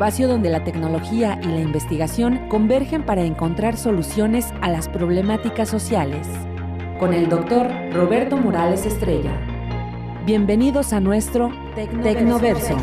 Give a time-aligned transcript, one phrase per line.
[0.00, 6.26] espacio donde la tecnología y la investigación convergen para encontrar soluciones a las problemáticas sociales.
[6.98, 9.30] Con el doctor Roberto Morales Estrella.
[10.24, 12.78] Bienvenidos a nuestro Tecnoverso.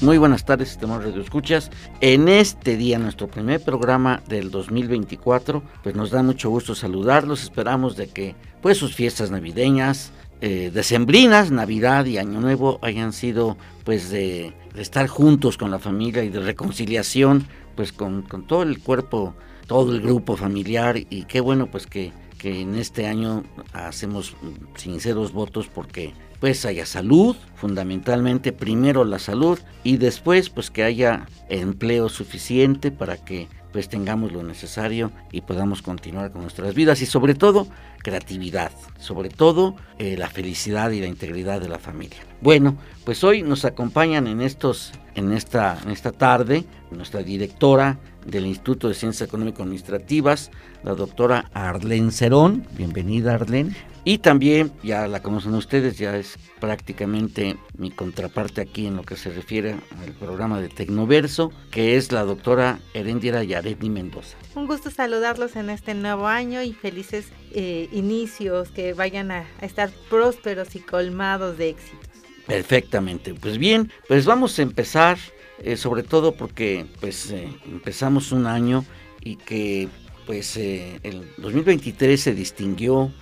[0.00, 1.70] Muy buenas tardes, estimados Radio Escuchas.
[2.00, 7.44] En este día, nuestro primer programa del 2024, pues nos da mucho gusto saludarlos.
[7.44, 10.10] Esperamos de que pues sus fiestas navideñas,
[10.44, 16.24] eh, decembrinas, Navidad y Año Nuevo hayan sido pues de, estar juntos con la familia
[16.24, 19.36] y de reconciliación pues con, todo el cuerpo,
[19.68, 20.96] todo el grupo familiar.
[20.98, 24.34] Y qué bueno pues que, que en este año hacemos
[24.74, 31.28] sinceros votos porque pues haya salud, fundamentalmente primero la salud y después pues que haya
[31.50, 37.06] empleo suficiente para que pues tengamos lo necesario y podamos continuar con nuestras vidas y
[37.06, 37.66] sobre todo
[38.02, 42.18] creatividad, sobre todo eh, la felicidad y la integridad de la familia.
[42.40, 48.46] Bueno, pues hoy nos acompañan en estos en esta en esta tarde nuestra directora del
[48.46, 50.50] Instituto de Ciencias Económico Administrativas,
[50.84, 52.66] la doctora Arlene Cerón.
[52.76, 53.74] Bienvenida, Arlene.
[54.04, 59.14] Y también, ya la conocen ustedes, ya es prácticamente mi contraparte aquí en lo que
[59.14, 64.36] se refiere al programa de Tecnoverso, que es la doctora Herendiera Yaretni Mendoza.
[64.56, 69.90] Un gusto saludarlos en este nuevo año y felices eh, inicios, que vayan a, estar
[70.10, 72.08] prósperos y colmados de éxitos.
[72.48, 73.34] Perfectamente.
[73.34, 75.16] Pues bien, pues vamos a empezar,
[75.60, 78.84] eh, sobre todo porque pues eh, empezamos un año
[79.20, 79.88] y que
[80.26, 83.12] pues el 2023 se distinguió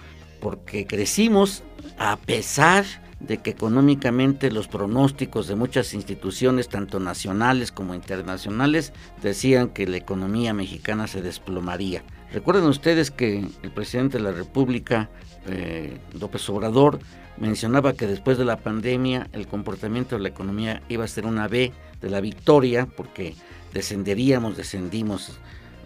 [0.40, 1.62] porque crecimos
[1.98, 2.84] a pesar
[3.20, 8.92] de que económicamente los pronósticos de muchas instituciones, tanto nacionales como internacionales,
[9.22, 12.02] decían que la economía mexicana se desplomaría.
[12.32, 15.10] Recuerden ustedes que el presidente de la República,
[15.46, 17.00] eh, López Obrador,
[17.36, 21.48] mencionaba que después de la pandemia el comportamiento de la economía iba a ser una
[21.48, 23.34] B de la victoria, porque
[23.74, 25.38] descenderíamos, descendimos.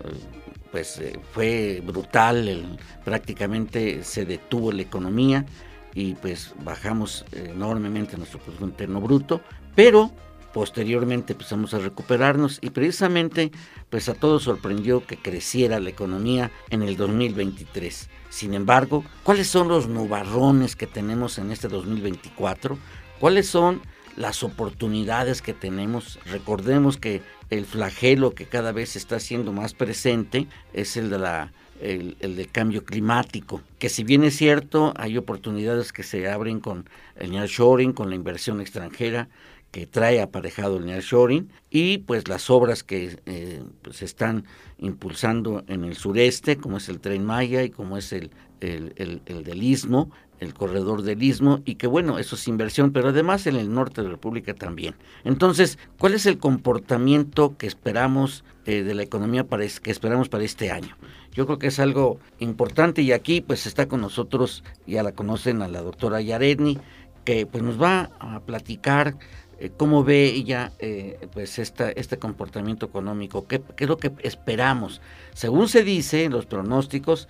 [0.04, 0.43] Eh,
[0.74, 5.46] pues eh, fue brutal, prácticamente se detuvo la economía
[5.94, 9.40] y pues bajamos enormemente nuestro Producto Interno Bruto,
[9.76, 10.10] pero
[10.52, 13.52] posteriormente empezamos a recuperarnos y precisamente
[13.88, 18.10] pues a todos sorprendió que creciera la economía en el 2023.
[18.28, 22.76] Sin embargo, ¿cuáles son los nubarrones que tenemos en este 2024?
[23.20, 23.80] ¿Cuáles son
[24.16, 26.18] las oportunidades que tenemos?
[26.26, 31.52] Recordemos que el flagelo que cada vez está siendo más presente es el de la
[31.80, 36.88] el, del cambio climático, que si bien es cierto, hay oportunidades que se abren con
[37.16, 39.28] el nearshoring, con la inversión extranjera
[39.70, 44.44] que trae aparejado el nearshoring y pues las obras que eh, se pues, están
[44.78, 48.30] impulsando en el sureste, como es el Tren Maya y como es el,
[48.60, 50.10] el, el del Istmo,
[50.44, 54.00] el corredor del istmo y que bueno, eso es inversión, pero además en el norte
[54.00, 54.94] de la República también.
[55.24, 60.44] Entonces, ¿cuál es el comportamiento que esperamos eh, de la economía para que esperamos para
[60.44, 60.96] este año?
[61.32, 65.62] Yo creo que es algo importante y aquí pues está con nosotros, ya la conocen
[65.62, 66.78] a la doctora Yaredni,
[67.24, 69.16] que pues nos va a platicar
[69.58, 74.12] eh, cómo ve ella eh, pues esta, este comportamiento económico, qué, qué es lo que
[74.22, 75.00] esperamos.
[75.32, 77.28] Según se dice en los pronósticos,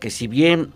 [0.00, 0.70] que si bien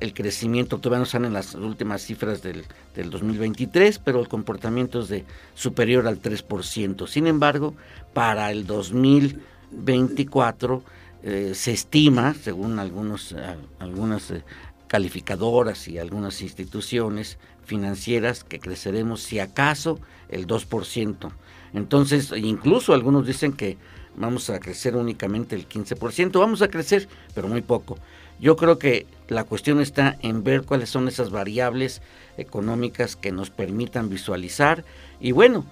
[0.00, 2.64] el crecimiento, todavía no salen las últimas cifras del,
[2.94, 5.24] 2023, pero el comportamiento es de
[5.54, 7.06] superior al 3%.
[7.06, 7.74] Sin embargo,
[8.12, 10.82] para el 2024
[11.22, 13.34] eh, se estima, según algunos,
[13.78, 14.42] algunas eh,
[14.88, 19.98] calificadoras y algunas instituciones financieras, que creceremos si acaso
[20.28, 21.32] el 2%.
[21.74, 23.76] Entonces, incluso algunos dicen que
[24.16, 27.98] vamos a crecer únicamente el 15%, vamos a crecer, pero muy poco.
[28.40, 32.00] Yo creo que la cuestión está en ver cuáles son esas variables
[32.36, 34.84] económicas que nos permitan visualizar.
[35.20, 35.66] Y bueno,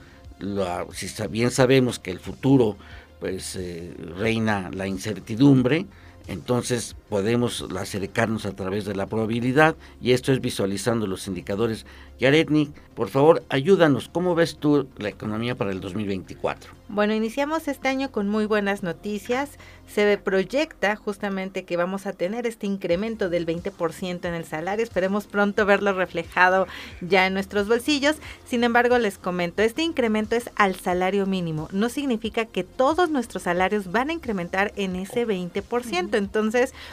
[0.92, 2.76] si bien sabemos que el futuro
[3.20, 5.86] pues eh, reina la incertidumbre,
[6.28, 11.86] entonces podemos acercarnos a través de la probabilidad y esto es visualizando los indicadores.
[12.18, 16.72] Yaretni, por favor, ayúdanos, ¿cómo ves tú la economía para el 2024?
[16.88, 19.50] Bueno, iniciamos este año con muy buenas noticias.
[19.92, 24.84] Se proyecta justamente que vamos a tener este incremento del 20% en el salario.
[24.84, 26.66] Esperemos pronto verlo reflejado
[27.00, 28.16] ya en nuestros bolsillos.
[28.46, 31.68] Sin embargo, les comento, este incremento es al salario mínimo.
[31.72, 36.16] No significa que todos nuestros salarios van a incrementar en ese 20%.
[36.16, 36.72] Entonces,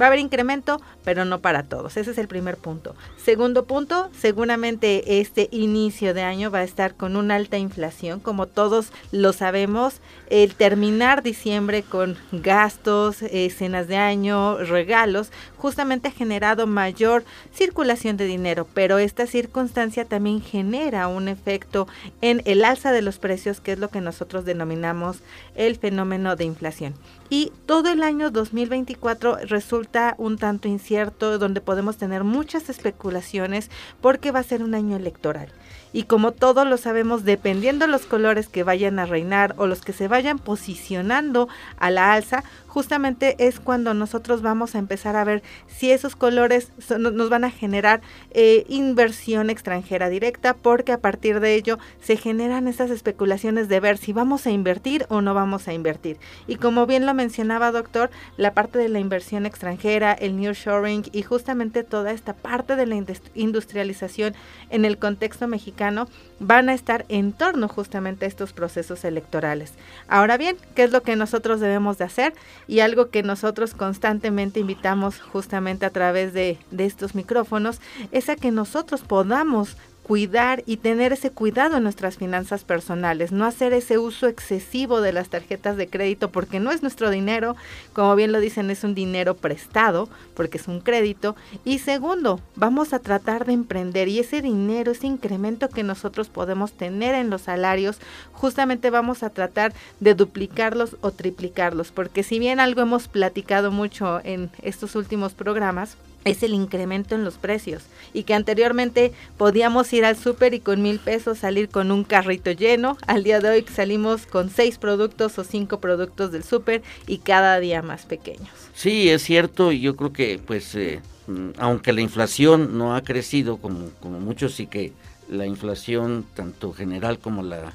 [0.00, 1.96] Va a haber incremento, pero no para todos.
[1.96, 2.94] Ese es el primer punto.
[3.16, 8.46] Segundo punto, seguramente este inicio de año va a estar con una alta inflación, como
[8.46, 10.00] todos lo sabemos.
[10.28, 18.16] El terminar diciembre con gastos, eh, cenas de año, regalos, justamente ha generado mayor circulación
[18.16, 21.88] de dinero, pero esta circunstancia también genera un efecto
[22.20, 25.18] en el alza de los precios, que es lo que nosotros denominamos
[25.54, 26.94] el fenómeno de inflación.
[27.28, 29.85] Y todo el año 2024 resulta
[30.18, 35.48] un tanto incierto, donde podemos tener muchas especulaciones porque va a ser un año electoral.
[35.92, 39.92] Y como todos lo sabemos, dependiendo los colores que vayan a reinar o los que
[39.92, 41.48] se vayan posicionando
[41.78, 42.44] a la alza,
[42.76, 47.50] justamente es cuando nosotros vamos a empezar a ver si esos colores nos van a
[47.50, 48.02] generar
[48.32, 53.96] eh, inversión extranjera directa, porque a partir de ello se generan estas especulaciones de ver
[53.96, 56.18] si vamos a invertir o no vamos a invertir.
[56.46, 61.22] Y como bien lo mencionaba doctor, la parte de la inversión extranjera, el nearshoring y
[61.22, 63.02] justamente toda esta parte de la
[63.34, 64.34] industrialización
[64.68, 66.08] en el contexto mexicano
[66.40, 69.72] van a estar en torno justamente a estos procesos electorales.
[70.08, 72.34] Ahora bien, ¿qué es lo que nosotros debemos de hacer?
[72.68, 77.80] Y algo que nosotros constantemente invitamos justamente a través de, de estos micrófonos
[78.12, 79.76] es a que nosotros podamos
[80.06, 85.12] cuidar y tener ese cuidado en nuestras finanzas personales, no hacer ese uso excesivo de
[85.12, 87.56] las tarjetas de crédito porque no es nuestro dinero,
[87.92, 91.34] como bien lo dicen, es un dinero prestado porque es un crédito.
[91.64, 96.70] Y segundo, vamos a tratar de emprender y ese dinero, ese incremento que nosotros podemos
[96.70, 97.98] tener en los salarios,
[98.30, 104.20] justamente vamos a tratar de duplicarlos o triplicarlos, porque si bien algo hemos platicado mucho
[104.22, 110.04] en estos últimos programas, es el incremento en los precios y que anteriormente podíamos ir
[110.04, 112.98] al súper y con mil pesos salir con un carrito lleno.
[113.06, 117.60] Al día de hoy salimos con seis productos o cinco productos del súper y cada
[117.60, 118.50] día más pequeños.
[118.74, 123.02] Sí, es cierto y yo creo que pues eh, mm, aunque la inflación no ha
[123.02, 124.92] crecido como, como muchos y que
[125.30, 127.72] la inflación tanto general como la,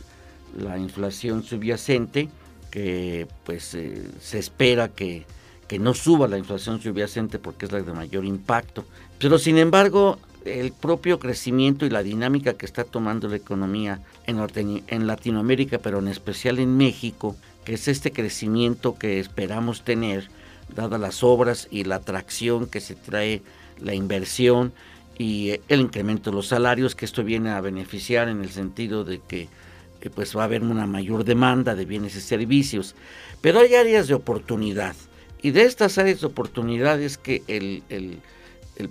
[0.57, 2.29] la inflación subyacente
[2.69, 5.25] que pues eh, se espera que
[5.71, 8.83] que no suba la inflación subyacente porque es la de mayor impacto.
[9.19, 15.07] Pero sin embargo, el propio crecimiento y la dinámica que está tomando la economía en,
[15.07, 20.27] Latinoamérica, pero en especial en México, que es este crecimiento que esperamos tener,
[20.75, 23.41] dadas las obras y la atracción que se trae
[23.79, 24.73] la inversión
[25.17, 29.21] y el incremento de los salarios, que esto viene a beneficiar en el sentido de
[29.25, 29.47] que
[30.01, 32.93] eh, pues va a haber una mayor demanda de bienes y servicios.
[33.39, 34.97] Pero hay áreas de oportunidad
[35.41, 37.83] y de estas áreas de oportunidades que el,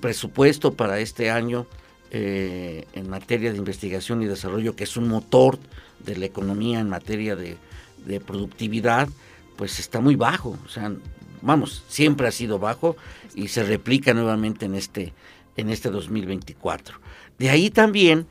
[0.00, 1.66] presupuesto para este año
[2.10, 5.58] eh, en materia de investigación y desarrollo, que es un motor
[6.04, 7.56] de la economía en materia de,
[8.26, 9.08] productividad,
[9.56, 10.58] pues está muy bajo.
[10.64, 10.92] O sea,
[11.42, 12.96] vamos, siempre ha sido bajo
[13.34, 15.12] y se replica nuevamente en este,
[15.56, 16.98] en este 2024.
[17.38, 18.26] De ahí también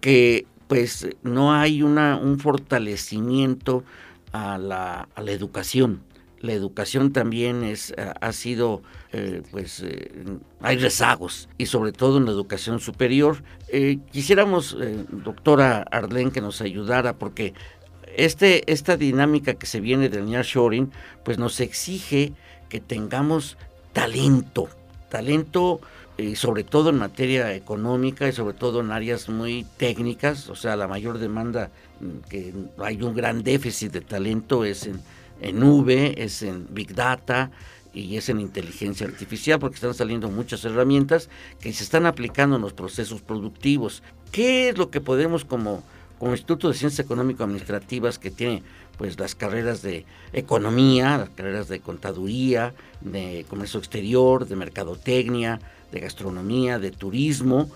[0.00, 3.84] que pues no hay una, un fortalecimiento
[4.32, 6.00] a la, a la educación
[6.42, 10.10] la educación también es, eh, ha sido, eh, pues, eh,
[10.60, 13.42] hay rezagos, y sobre todo en la educación superior.
[14.10, 14.76] quisiéramos,
[15.24, 17.54] doctora Arlén, que nos ayudara, porque
[18.16, 20.92] este, esta dinámica que se viene del nearshoring,
[21.24, 22.34] pues nos exige
[22.68, 23.56] que tengamos
[23.94, 24.68] talento,
[25.08, 25.80] talento
[26.18, 30.76] y sobre todo en materia económica y sobre todo en áreas muy técnicas, o sea,
[30.76, 31.70] la mayor demanda,
[32.00, 35.00] mm, que hay un gran déficit de talento es en
[35.42, 37.50] en nube, es en Big Data
[37.92, 41.28] y es en inteligencia artificial, porque están saliendo muchas herramientas
[41.60, 44.02] que se están aplicando en los procesos productivos.
[44.30, 45.82] ¿Qué es lo que podemos como,
[46.18, 48.62] como Instituto de Ciencias Económico-Administrativas que tiene
[48.96, 56.00] pues las carreras de economía, las carreras de contaduría, de comercio exterior, de mercadotecnia, de
[56.00, 57.70] gastronomía, de turismo,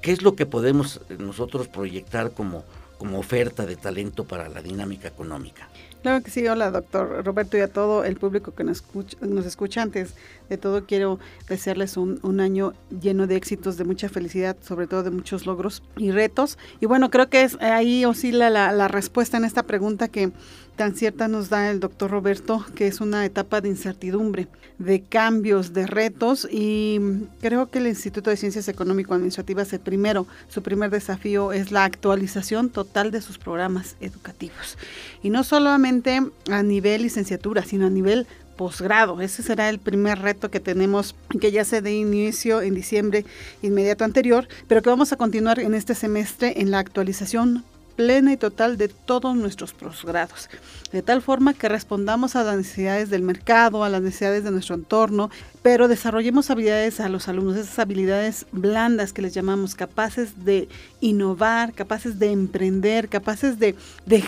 [0.00, 2.64] ¿qué es lo que podemos nosotros proyectar como,
[2.98, 5.68] como oferta de talento para la dinámica económica?
[6.02, 9.46] Claro que sí, hola doctor Roberto y a todo el público que nos escucha, nos
[9.46, 10.14] escucha antes
[10.48, 15.12] de todo quiero desearles un, año lleno de éxitos, de mucha felicidad, sobre todo de
[15.12, 16.58] muchos logros y retos.
[16.80, 20.32] Y bueno, creo que es ahí oscila la, la respuesta en esta pregunta que
[20.76, 24.48] tan cierta nos da el doctor Roberto, que es una etapa de incertidumbre,
[24.78, 26.98] de cambios, de retos y
[27.40, 32.70] creo que el Instituto de Ciencias Económico-Administrativas, el primero, su primer desafío es la actualización
[32.70, 34.78] total de sus programas educativos.
[35.22, 38.26] Y no solamente a nivel licenciatura, sino a nivel
[38.56, 39.20] posgrado.
[39.20, 43.24] Ese será el primer reto que tenemos, que ya se de inicio en diciembre
[43.62, 47.64] inmediato anterior, pero que vamos a continuar en este semestre en la actualización
[47.96, 50.48] plena y total de todos nuestros posgrados,
[50.92, 54.74] de tal forma que respondamos a las necesidades del mercado, a las necesidades de nuestro
[54.74, 55.30] entorno,
[55.62, 60.68] pero desarrollemos habilidades a los alumnos, esas habilidades blandas que les llamamos, capaces de
[61.00, 63.76] innovar, capaces de emprender, capaces de,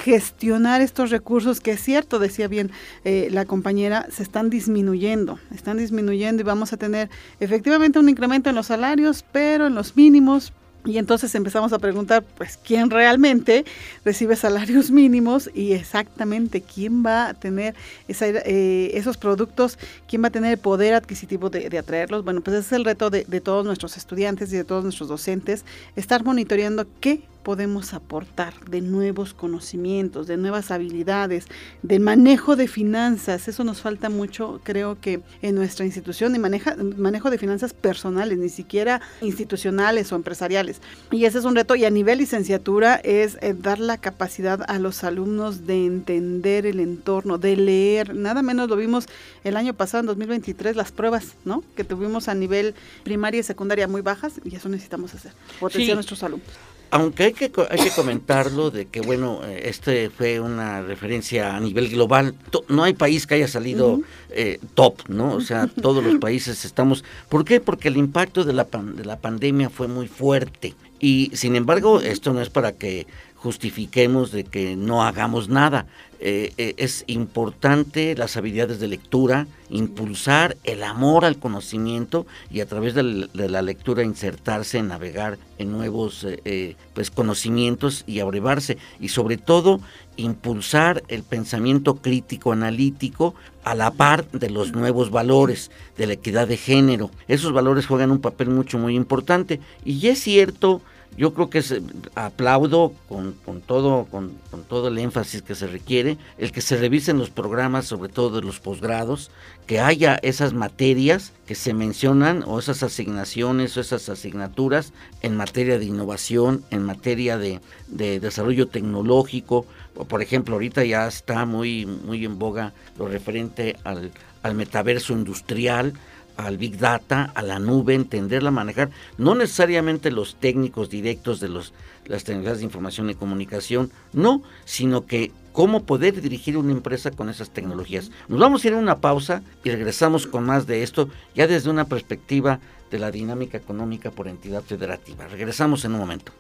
[0.05, 2.71] gestionar estos recursos que es cierto, decía bien
[3.05, 8.51] eh, la compañera, se están disminuyendo, están disminuyendo y vamos a tener efectivamente un incremento
[8.51, 10.53] en los salarios, pero en los mínimos,
[10.85, 13.65] y entonces empezamos a preguntar, pues, ¿quién realmente
[14.05, 17.75] recibe salarios mínimos y exactamente quién va a tener
[18.09, 22.25] eh, esos productos, quién va a tener el poder adquisitivo de, atraerlos?
[22.25, 25.09] Bueno, pues ese es el reto de, de todos nuestros estudiantes y de todos nuestros
[25.09, 25.65] docentes,
[25.97, 31.47] estar monitoreando qué podemos aportar de nuevos conocimientos, de nuevas habilidades,
[31.83, 33.47] de manejo de finanzas.
[33.47, 38.39] Eso nos falta mucho, creo que en nuestra institución, y maneja, manejo de finanzas personales,
[38.39, 40.81] ni siquiera institucionales o empresariales.
[41.13, 41.77] Y ese es un reto.
[41.77, 46.81] Y a nivel licenciatura es eh, dar la capacidad a los alumnos de entender el
[46.81, 48.15] entorno, de leer.
[48.15, 49.07] Nada menos lo vimos
[49.45, 51.63] el año pasado, en 2023, las pruebas ¿no?
[51.77, 52.75] que tuvimos a nivel
[53.05, 57.33] primaria y secundaria muy bajas, y eso necesitamos hacer, potenciar a nuestros alumnos aunque hay
[57.33, 62.35] que, hay que comentarlo de que, bueno, eh, este fue una referencia a nivel global.
[62.69, 64.01] No hay país que haya salido
[64.31, 65.35] eh, top, ¿no?
[65.35, 67.05] O sea, todos los países estamos...
[67.29, 67.61] ¿Por qué?
[67.61, 70.75] Porque el impacto de la, de la pandemia fue muy fuerte.
[71.01, 73.07] Y sin embargo, esto no es para que
[73.45, 75.85] justifiquemos de que no hagamos nada.
[76.19, 82.67] Eh, eh, es importante las habilidades de lectura, impulsar el amor al conocimiento y a
[82.67, 83.03] través de
[83.35, 89.79] la, lectura insertarse, navegar en nuevos eh, pues conocimientos y abrevarse y sobre todo
[90.17, 96.49] impulsar el pensamiento crítico analítico a la par de los nuevos valores de la equidad
[96.49, 97.11] de género.
[97.29, 100.81] Esos valores juegan un papel mucho muy importante y es cierto
[101.17, 101.75] yo creo que es,
[102.15, 103.35] aplaudo con,
[103.67, 104.33] todo, con,
[104.69, 108.47] todo el énfasis que se requiere, el que se revisen los programas, sobre todo de
[108.47, 109.31] los posgrados,
[109.67, 114.93] que haya esas materias que se mencionan o esas asignaciones o esas asignaturas
[115.23, 119.67] en materia de innovación, en materia de, de desarrollo tecnológico.
[120.09, 125.95] Por ejemplo, ahorita ya está muy, muy en boga lo referente al metaverso industrial,
[126.37, 131.73] al Big Data, a la nube, entenderla, manejar, no necesariamente los técnicos directos de los,
[132.07, 137.29] las tecnologías de información y comunicación, no, sino que cómo poder dirigir una empresa con
[137.29, 138.11] esas tecnologías.
[138.29, 141.71] Nos vamos a ir a una pausa y regresamos con más de esto, ya desde
[141.71, 142.59] una perspectiva
[142.91, 145.27] de la dinámica económica por entidad federativa.
[145.29, 146.33] Regresamos en un momento.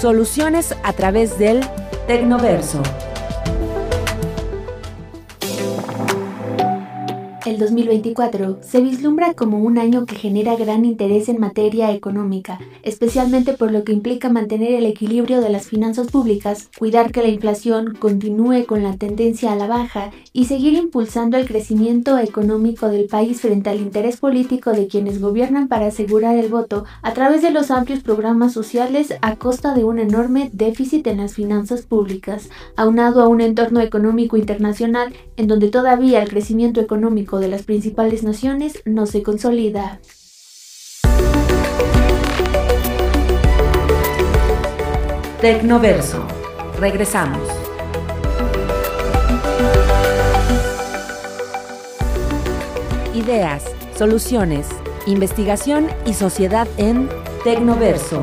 [0.00, 1.60] Soluciones a través del
[2.06, 2.82] Tecnoverso.
[7.46, 13.52] El 2024 se vislumbra como un año que genera gran interés en materia económica, especialmente
[13.52, 17.94] por lo que implica mantener el equilibrio de las finanzas públicas, cuidar que la inflación
[18.00, 23.40] continúe con la tendencia a la baja y seguir impulsando el crecimiento económico del país
[23.40, 27.70] frente al interés político de quienes gobiernan para asegurar el voto a través de los
[27.70, 33.28] amplios programas sociales a costa de un enorme déficit en las finanzas públicas, aunado a
[33.28, 39.06] un entorno económico internacional en donde todavía el crecimiento económico de las principales naciones no
[39.06, 40.00] se consolida.
[45.40, 46.26] Tecnoverso.
[46.80, 47.48] Regresamos.
[53.14, 53.64] Ideas,
[53.96, 54.66] soluciones,
[55.06, 57.08] investigación y sociedad en
[57.44, 58.20] Tecnoverso.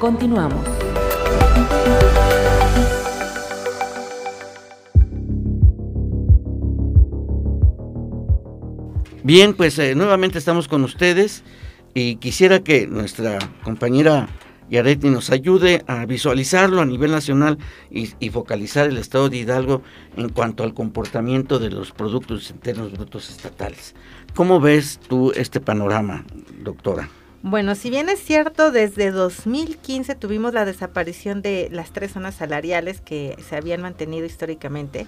[0.00, 0.66] Continuamos.
[9.26, 11.42] Bien, pues eh, nuevamente estamos con ustedes
[11.94, 14.28] y quisiera que nuestra compañera
[14.70, 17.58] Yaretti nos ayude a visualizarlo a nivel nacional
[17.90, 19.82] y, y, focalizar el Estado de Hidalgo
[20.16, 23.96] en cuanto al comportamiento de los productos internos brutos estatales.
[24.36, 26.24] ¿Cómo ves tú este panorama,
[26.62, 27.08] doctora?
[27.48, 33.00] Bueno, si bien es cierto, desde 2015 tuvimos la desaparición de las tres zonas salariales
[33.00, 35.06] que se habían mantenido históricamente.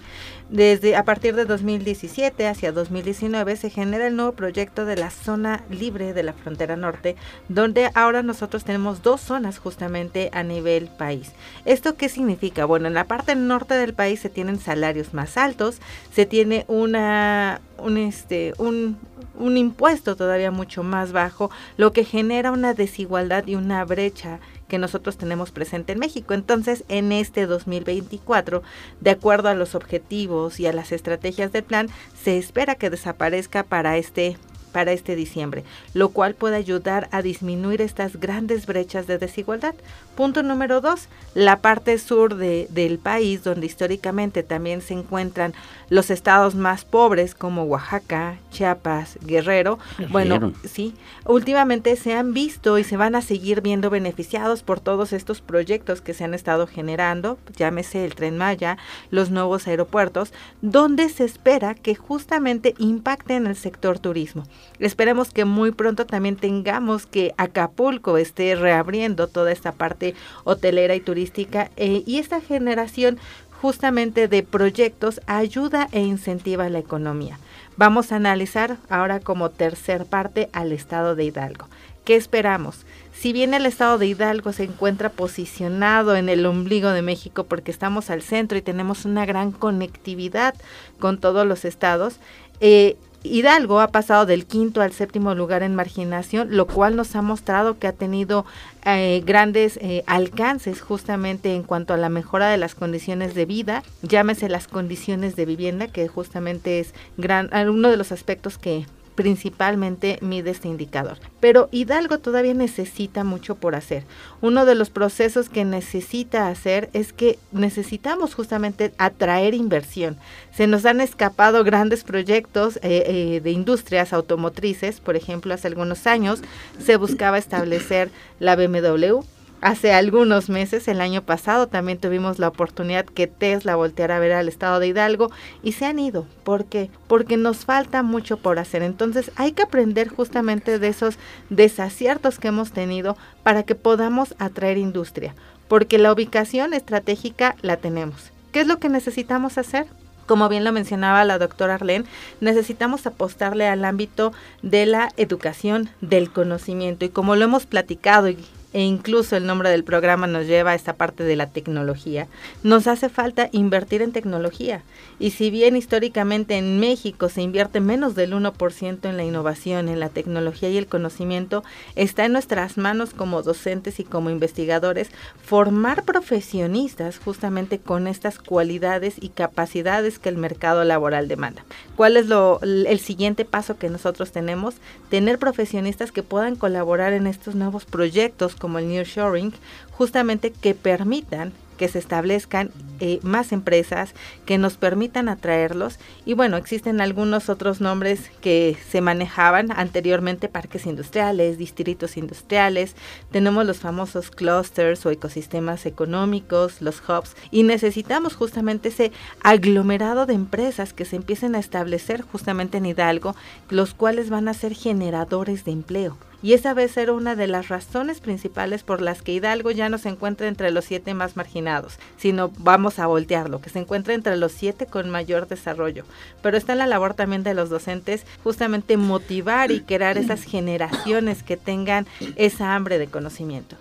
[0.49, 5.65] Desde a partir de 2017 hacia 2019 se genera el nuevo proyecto de la zona
[5.69, 7.17] libre de la frontera norte,
[7.49, 11.33] donde ahora nosotros tenemos dos zonas justamente a nivel país.
[11.65, 12.63] ¿Esto qué significa?
[12.63, 15.81] Bueno, en la parte norte del país se tienen salarios más altos,
[16.13, 18.97] se tiene una un este un,
[19.35, 24.77] un impuesto todavía mucho más bajo, lo que genera una desigualdad y una brecha que
[24.77, 26.33] nosotros tenemos presente en México.
[26.33, 28.63] Entonces, en este 2024,
[29.01, 31.89] de acuerdo a los objetivos y a las estrategias del plan,
[32.21, 34.37] se espera que desaparezca para este
[34.69, 39.75] para este diciembre, lo cual puede ayudar a disminuir estas grandes brechas de desigualdad.
[40.15, 45.53] Punto número dos, la parte sur de, del país, donde históricamente también se encuentran
[45.89, 50.93] los estados más pobres como Oaxaca, Chiapas, Guerrero, bueno, sí,
[51.25, 56.01] últimamente se han visto y se van a seguir viendo beneficiados por todos estos proyectos
[56.01, 58.77] que se han estado generando, llámese el tren Maya,
[59.09, 64.43] los nuevos aeropuertos, donde se espera que justamente impacten el sector turismo.
[64.79, 71.01] Esperemos que muy pronto también tengamos que Acapulco esté reabriendo toda esta parte hotelera y
[71.01, 73.19] turística eh, y esta generación
[73.61, 77.39] justamente de proyectos ayuda e incentiva la economía.
[77.75, 81.67] Vamos a analizar ahora como tercer parte al estado de Hidalgo.
[82.05, 82.85] ¿Qué esperamos?
[83.13, 87.71] Si bien el estado de Hidalgo se encuentra posicionado en el ombligo de México porque
[87.71, 90.55] estamos al centro y tenemos una gran conectividad
[90.99, 92.15] con todos los estados,
[92.61, 97.21] eh, Hidalgo ha pasado del quinto al séptimo lugar en marginación, lo cual nos ha
[97.21, 98.45] mostrado que ha tenido
[98.85, 103.83] eh, grandes eh, alcances justamente en cuanto a la mejora de las condiciones de vida,
[104.03, 108.85] llámese las condiciones de vivienda, que justamente es gran, uno de los aspectos que
[109.19, 111.17] principalmente mide este indicador.
[111.41, 114.05] Pero Hidalgo todavía necesita mucho por hacer.
[114.39, 120.15] Uno de los procesos que necesita hacer es que necesitamos justamente atraer inversión.
[120.55, 126.07] Se nos han escapado grandes proyectos eh, eh, de industrias automotrices, por ejemplo, hace algunos
[126.07, 126.39] años
[126.81, 129.19] se buscaba establecer la BMW
[129.61, 134.31] Hace algunos meses, el año pasado, también tuvimos la oportunidad que Tesla volteara a ver
[134.31, 136.25] al estado de Hidalgo y se han ido.
[136.45, 136.89] ¿Por qué?
[137.07, 138.83] Porque nos falta mucho por hacer.
[138.83, 141.17] Entonces hay que aprender justamente de esos
[141.49, 145.35] desaciertos que hemos tenido para que podamos atraer industria.
[145.67, 148.31] Porque la ubicación estratégica la tenemos.
[148.53, 149.87] ¿Qué es lo que necesitamos hacer?
[150.25, 152.05] como bien lo mencionaba la doctora Arlene,
[152.39, 157.03] necesitamos apostarle al ámbito de la educación, del conocimiento.
[157.03, 158.37] Y como lo hemos platicado y
[158.73, 162.27] e incluso el nombre del programa nos lleva a esta parte de la tecnología,
[162.63, 164.83] nos hace falta invertir en tecnología.
[165.17, 169.99] Y si bien históricamente en México se invierte menos del 1% en la innovación, en
[169.99, 171.63] la tecnología y el conocimiento,
[171.95, 175.09] está en nuestras manos como docentes y como investigadores
[175.43, 181.63] formar profesionistas justamente con estas cualidades y capacidades que el mercado laboral demanda.
[181.95, 184.75] ¿Cuál es lo, el siguiente paso que nosotros tenemos?
[185.09, 189.53] Tener profesionistas que puedan colaborar en estos nuevos proyectos como el nearshoring,
[189.91, 194.13] justamente que permitan que se establezcan eh, más empresas
[194.45, 195.97] que nos permitan atraerlos.
[196.25, 202.95] Y bueno, existen algunos otros nombres que se manejaban anteriormente, parques industriales, distritos industriales,
[203.31, 210.33] tenemos los famosos clusters o ecosistemas económicos, los hubs, y necesitamos justamente ese aglomerado de
[210.33, 213.37] empresas que se empiecen a establecer justamente en Hidalgo,
[213.69, 217.67] los cuales van a ser generadores de empleo y esa vez era una de las
[217.67, 221.97] razones principales por las que Hidalgo ya no se encuentra entre los siete más marginados,
[222.17, 226.05] sino vamos a voltearlo, que se encuentra entre los siete con mayor desarrollo.
[226.41, 231.43] Pero está en la labor también de los docentes justamente motivar y crear esas generaciones
[231.43, 233.75] que tengan esa hambre de conocimiento.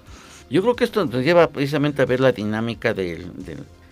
[0.51, 3.31] Yo creo que esto nos lleva precisamente a ver la dinámica del,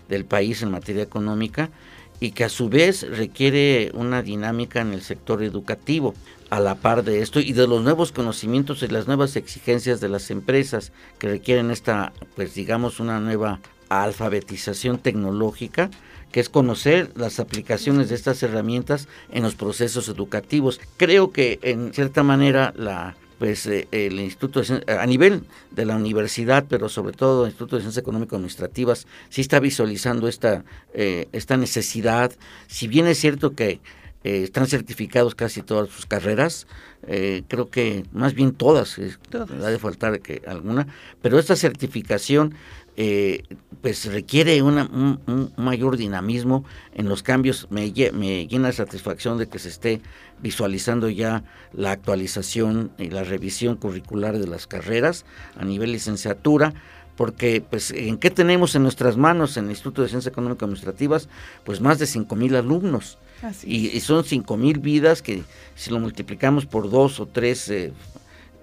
[0.08, 1.70] del país en materia económica
[2.18, 6.14] y que a su vez requiere una dinámica en el sector educativo
[6.50, 10.08] a la par de esto y de los nuevos conocimientos y las nuevas exigencias de
[10.08, 15.90] las empresas que requieren esta, pues digamos, una nueva alfabetización tecnológica,
[16.32, 20.80] que es conocer las aplicaciones de estas herramientas en los procesos educativos.
[20.96, 26.64] Creo que en cierta manera la pues eh, el Instituto a nivel de la universidad,
[26.68, 31.56] pero sobre todo el Instituto de Ciencias Económico Administrativas, sí está visualizando esta, eh, esta
[31.56, 32.32] necesidad.
[32.66, 33.80] Si bien es cierto que
[34.26, 36.66] eh, están certificados casi todas sus carreras,
[37.06, 40.88] eh, creo que más bien todas, ha de faltar que alguna,
[41.22, 42.52] pero esta certificación
[42.96, 43.44] eh,
[43.82, 47.68] pues requiere un, mayor dinamismo en los cambios.
[47.70, 50.00] Me, me llena de satisfacción de que se esté
[50.42, 55.24] visualizando ya la actualización y la revisión curricular de las carreras
[55.56, 56.74] a nivel licenciatura
[57.16, 61.28] porque pues en qué tenemos en nuestras manos en el Instituto de Ciencias Económicas Administrativas
[61.62, 63.18] pues más de cinco mil alumnos
[63.64, 65.42] y, son cinco mil vidas que
[65.74, 67.92] si lo multiplicamos por dos o tres, eh,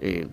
[0.02, 0.28] eh,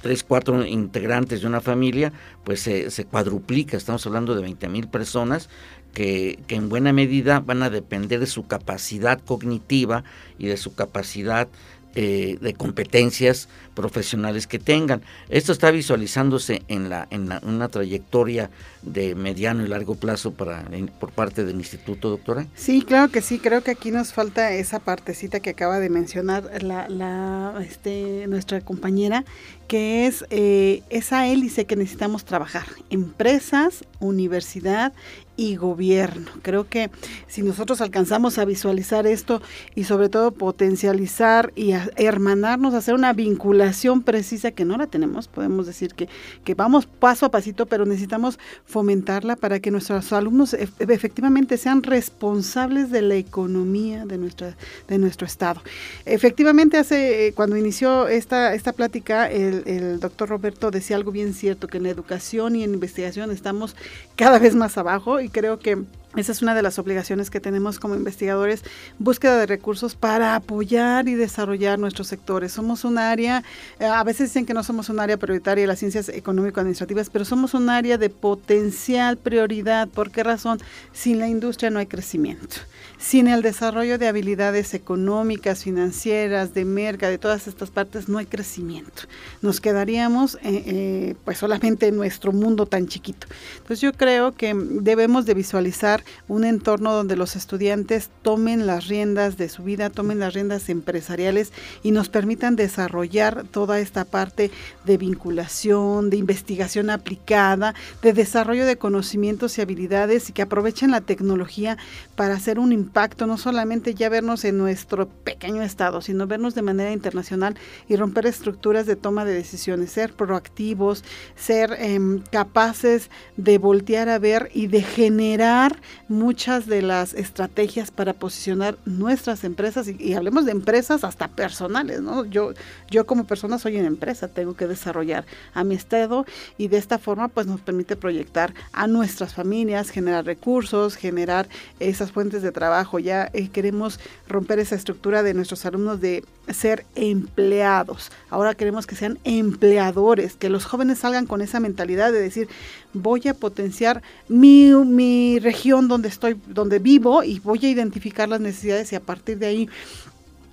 [0.00, 2.12] tres, cuatro integrantes de una familia,
[2.44, 3.76] pues se cuadruplica.
[3.76, 5.48] Estamos hablando de 20 mil personas
[5.94, 10.04] que, que, en buena medida van a depender de su capacidad cognitiva
[10.38, 11.48] y de su capacidad
[11.94, 15.02] eh, de competencias profesionales que tengan.
[15.28, 18.50] Esto está visualizándose en, la, en una trayectoria
[18.82, 20.64] de mediano y largo plazo para,
[20.98, 22.46] por parte del instituto, doctora.
[22.54, 23.38] Sí, claro que sí.
[23.38, 28.60] Creo que aquí nos falta esa partecita que acaba de mencionar la, la este, nuestra
[28.60, 29.24] compañera,
[29.68, 32.66] que es eh, esa hélice que necesitamos trabajar.
[32.90, 34.92] Empresas, universidad
[35.36, 36.30] y gobierno.
[36.42, 36.90] Creo que
[37.26, 39.40] si nosotros alcanzamos a visualizar esto
[39.74, 45.66] y sobre todo potencializar y hermanarnos, hacer una vinculación precisa que no la tenemos, podemos
[45.66, 46.08] decir que,
[46.44, 52.90] que vamos paso a pasito, pero necesitamos fomentarla para que nuestros alumnos efectivamente sean responsables
[52.90, 54.56] de la economía de, nuestra,
[54.88, 55.62] de nuestro estado.
[56.04, 61.32] Efectivamente, hace eh, cuando inició esta, esta plática, el, el doctor Roberto decía algo bien
[61.32, 63.76] cierto, que en educación y en investigación estamos
[64.16, 65.84] cada vez más abajo y creo que
[66.16, 68.64] esa es una de las obligaciones que tenemos como investigadores,
[68.98, 72.52] búsqueda de recursos para apoyar y desarrollar nuestros sectores.
[72.52, 73.42] Somos un área,
[73.80, 77.24] eh, a veces dicen que no somos un área prioritaria de las ciencias económico-administrativas, pero
[77.24, 79.88] somos un área de potencial prioridad.
[79.88, 80.58] ¿Por qué razón?
[80.92, 82.56] Sin la industria no hay crecimiento.
[82.98, 88.26] Sin el desarrollo de habilidades económicas, financieras, de merca, de todas estas partes, no hay
[88.26, 89.02] crecimiento.
[89.40, 93.26] Nos quedaríamos eh, eh, pues solamente en nuestro mundo tan chiquito.
[93.54, 99.36] Entonces yo creo que debemos de visualizar un entorno donde los estudiantes tomen las riendas
[99.36, 104.50] de su vida, tomen las riendas empresariales y nos permitan desarrollar toda esta parte
[104.84, 111.00] de vinculación, de investigación aplicada, de desarrollo de conocimientos y habilidades y que aprovechen la
[111.00, 111.78] tecnología
[112.16, 116.62] para hacer un impacto, no solamente ya vernos en nuestro pequeño estado, sino vernos de
[116.62, 117.56] manera internacional
[117.88, 121.04] y romper estructuras de toma de decisiones, ser proactivos,
[121.36, 128.12] ser em, capaces de voltear a ver y de generar muchas de las estrategias para
[128.12, 132.24] posicionar nuestras empresas y, hablemos de empresas hasta personales, ¿no?
[132.24, 132.52] Yo,
[132.90, 135.24] yo como persona soy una empresa, tengo que desarrollar
[135.54, 136.26] a mi estado
[136.58, 141.48] y de esta forma pues nos permite proyectar a nuestras familias, generar recursos, generar
[141.80, 142.98] esas fuentes de trabajo.
[142.98, 148.10] Ya eh, queremos romper esa estructura de nuestros alumnos de ser empleados.
[148.30, 152.48] Ahora queremos que sean empleadores, que los jóvenes salgan con esa mentalidad de decir,
[152.94, 158.40] voy a potenciar mi, mi región donde estoy, donde vivo y voy a identificar las
[158.40, 159.68] necesidades y a partir de ahí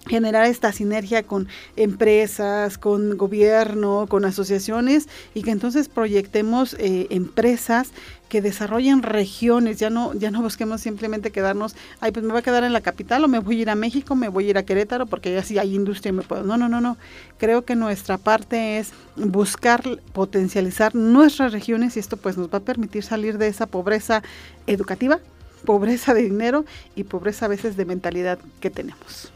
[0.09, 7.91] generar esta sinergia con empresas, con gobierno, con asociaciones y que entonces proyectemos eh, empresas
[8.27, 12.43] que desarrollen regiones, ya no, ya no busquemos simplemente quedarnos, ay, pues me voy a
[12.43, 14.57] quedar en la capital o me voy a ir a México, me voy a ir
[14.57, 16.43] a Querétaro porque ya sí hay industria y me puedo.
[16.43, 16.97] No, no, no, no.
[17.37, 22.61] Creo que nuestra parte es buscar potencializar nuestras regiones y esto pues nos va a
[22.61, 24.21] permitir salir de esa pobreza
[24.67, 25.19] educativa,
[25.65, 29.31] pobreza de dinero y pobreza a veces de mentalidad que tenemos.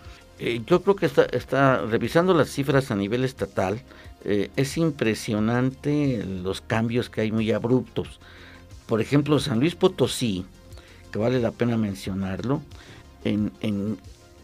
[0.46, 3.82] Eh, yo creo que está, está revisando las cifras a nivel estatal,
[4.26, 8.20] eh, es impresionante los cambios que hay muy abruptos.
[8.86, 10.46] Por ejemplo, San Luis Potosí,
[11.14, 12.62] que vale la pena mencionarlo,
[13.24, 13.98] en, en,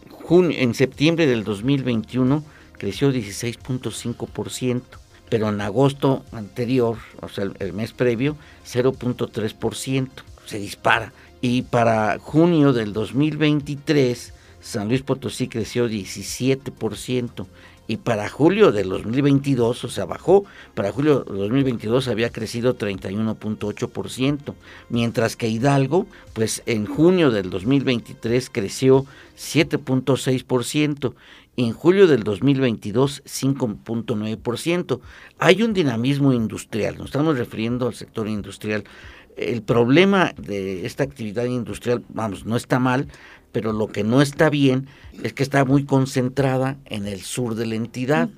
[0.10, 2.46] junio, en septiembre del 2021
[2.78, 4.82] creció 16.5%,
[5.30, 10.08] pero en agosto anterior, o sea, el, el mes previo, 0.3%,
[10.46, 11.12] se dispara.
[11.42, 17.46] Y para junio del 2023, San Luis Potosí creció 17%
[17.90, 20.46] y para julio del 2022, o sea, bajó,
[20.76, 24.54] para julio del 2022 había crecido 31.8%,
[24.90, 31.16] mientras que Hidalgo, pues en junio del 2023 creció 7.6%,
[31.58, 35.00] en julio del 2022 5.9%.
[35.40, 38.84] Hay un dinamismo industrial, nos estamos refiriendo al sector industrial.
[39.36, 43.08] El problema de esta actividad industrial, vamos, no está mal,
[43.52, 44.88] pero lo que no está bien
[45.24, 48.30] es que está muy concentrada en el sur de la entidad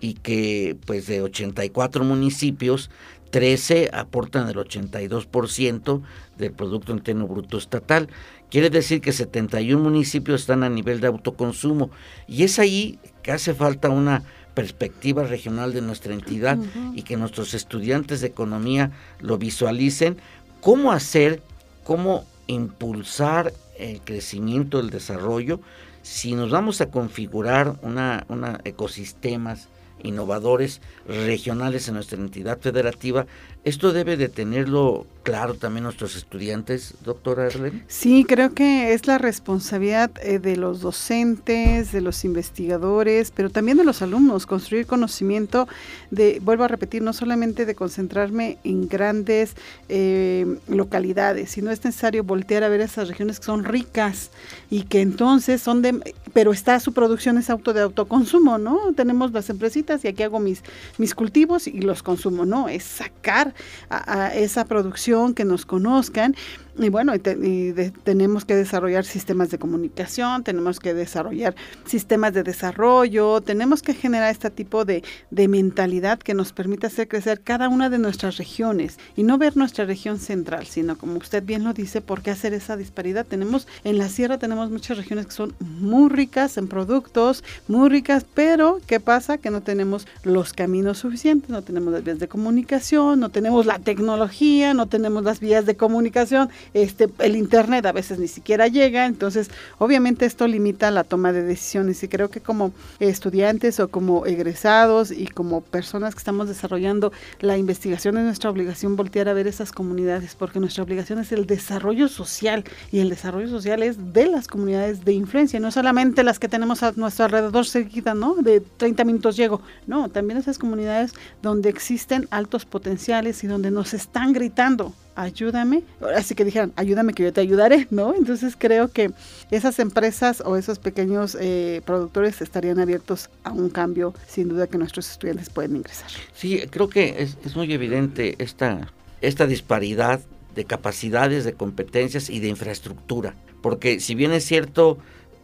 [0.00, 2.90] y que pues de 84 municipios,
[3.30, 6.02] 13 aportan el 82%
[6.36, 8.08] del Producto Interno Bruto Estatal.
[8.50, 11.90] Quiere decir que 71 municipios están a nivel de autoconsumo.
[12.28, 14.22] Y es ahí que hace falta una
[14.54, 16.58] perspectiva regional de nuestra entidad
[16.94, 20.18] y que nuestros estudiantes de economía lo visualicen,
[20.60, 21.42] cómo hacer,
[21.84, 25.60] cómo impulsar el crecimiento, el desarrollo,
[26.02, 29.68] si nos vamos a configurar una, una ecosistemas
[30.02, 33.26] innovadores regionales en nuestra entidad federativa.
[33.64, 37.84] Esto debe de tenerlo claro también nuestros estudiantes, doctora Erlen.
[37.86, 43.76] Sí, creo que es la responsabilidad eh, de los docentes, de los investigadores, pero también
[43.76, 45.68] de los alumnos, construir conocimiento
[46.10, 49.54] de, vuelvo a repetir, no solamente de concentrarme en grandes
[49.88, 54.30] eh, localidades, sino es necesario voltear a ver esas regiones que son ricas
[54.70, 56.00] y que entonces son de,
[56.32, 58.92] pero está su producción es auto de autoconsumo, ¿no?
[58.94, 60.62] Tenemos las empresitas y aquí hago mis,
[60.98, 62.68] mis cultivos y los consumo, ¿no?
[62.68, 63.54] Es sacar
[63.90, 66.34] a esa producción que nos conozcan
[66.78, 71.54] y bueno, tenemos que desarrollar sistemas de comunicación, tenemos que desarrollar
[71.84, 77.08] sistemas de desarrollo, tenemos que generar este tipo de, de, mentalidad que nos permita hacer
[77.08, 81.44] crecer cada una de nuestras regiones y no ver nuestra región central, sino como usted
[81.44, 83.26] bien lo dice, ¿por qué hacer esa disparidad?
[83.26, 88.24] Tenemos en la sierra tenemos muchas regiones que son muy ricas en productos, muy ricas,
[88.34, 89.36] pero ¿qué pasa?
[89.36, 93.78] Que no tenemos los caminos suficientes, no tenemos las vías de comunicación, no tenemos la
[93.78, 99.06] tecnología, no tenemos las vías de comunicación este, el Internet a veces ni siquiera llega,
[99.06, 104.26] entonces obviamente esto limita la toma de decisiones y creo que como estudiantes o como
[104.26, 109.46] egresados y como personas que estamos desarrollando la investigación es nuestra obligación voltear a ver
[109.46, 114.26] esas comunidades, porque nuestra obligación es el desarrollo social y el desarrollo social es de
[114.26, 118.34] las comunidades de influencia, no solamente las que tenemos a nuestro alrededor seguida, ¿no?
[118.34, 123.94] De 30 minutos llego, no, también esas comunidades donde existen altos potenciales y donde nos
[123.94, 125.82] están gritando ayúdame,
[126.16, 128.14] así que dijeron, ayúdame que yo te ayudaré, ¿no?
[128.14, 129.10] Entonces creo que
[129.50, 134.78] esas empresas o esos pequeños eh, productores estarían abiertos a un cambio, sin duda que
[134.78, 136.10] nuestros estudiantes pueden ingresar.
[136.34, 140.20] Sí, creo que es, es muy evidente esta, esta disparidad
[140.54, 144.98] de capacidades, de competencias y de infraestructura, porque si bien es cierto,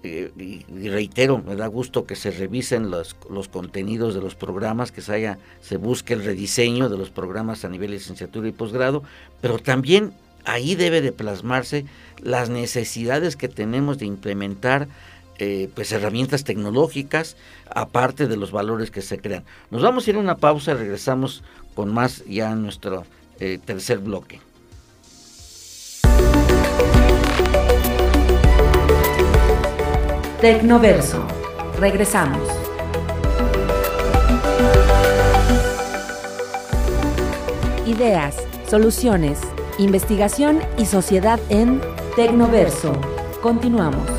[0.04, 4.92] eh, y, reitero, me da gusto que se revisen los, los, contenidos de los programas,
[4.92, 8.52] que se, haya, se busque el rediseño de los programas a nivel de licenciatura y
[8.52, 9.02] posgrado,
[9.40, 10.12] pero también
[10.44, 11.84] ahí debe de plasmarse
[12.22, 14.88] las necesidades que tenemos de implementar
[15.40, 17.36] eh, pues herramientas tecnológicas,
[17.70, 19.44] aparte de los valores que se crean.
[19.70, 23.04] Nos vamos a ir a una pausa, regresamos con más ya en nuestro
[23.38, 24.40] eh, tercer bloque.
[30.40, 31.26] Tecnoverso.
[31.80, 32.38] Regresamos.
[37.84, 38.36] Ideas,
[38.70, 39.40] soluciones,
[39.78, 41.80] investigación y sociedad en
[42.14, 42.92] Tecnoverso.
[43.42, 44.17] Continuamos.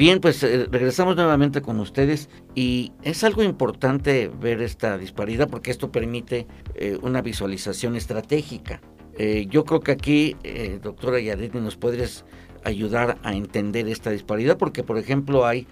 [0.00, 5.70] Bien, pues eh, regresamos nuevamente con ustedes y es algo importante ver esta disparidad porque
[5.70, 8.80] esto permite eh, una visualización estratégica.
[9.18, 10.36] Eh, yo creo que aquí,
[10.82, 12.24] doctora Yaretti, nos podrías
[12.64, 15.66] ayudar a entender esta disparidad porque, por ejemplo, hay,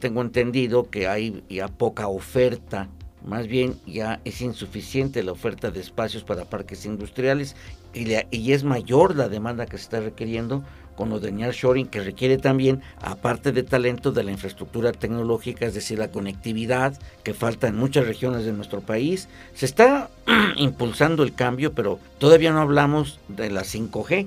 [0.00, 2.88] tengo entendido que hay ya poca oferta
[3.24, 7.56] más bien ya es insuficiente la oferta de espacios para parques industriales
[7.92, 10.64] y, es mayor la demanda que se está requiriendo
[10.98, 15.74] con lo de Shoring, que requiere también, aparte de talento, de la infraestructura tecnológica, es
[15.74, 19.28] decir, la conectividad que falta en muchas regiones de nuestro país.
[19.54, 20.10] Se está
[20.56, 24.26] impulsando el cambio, pero todavía no hablamos de la 5G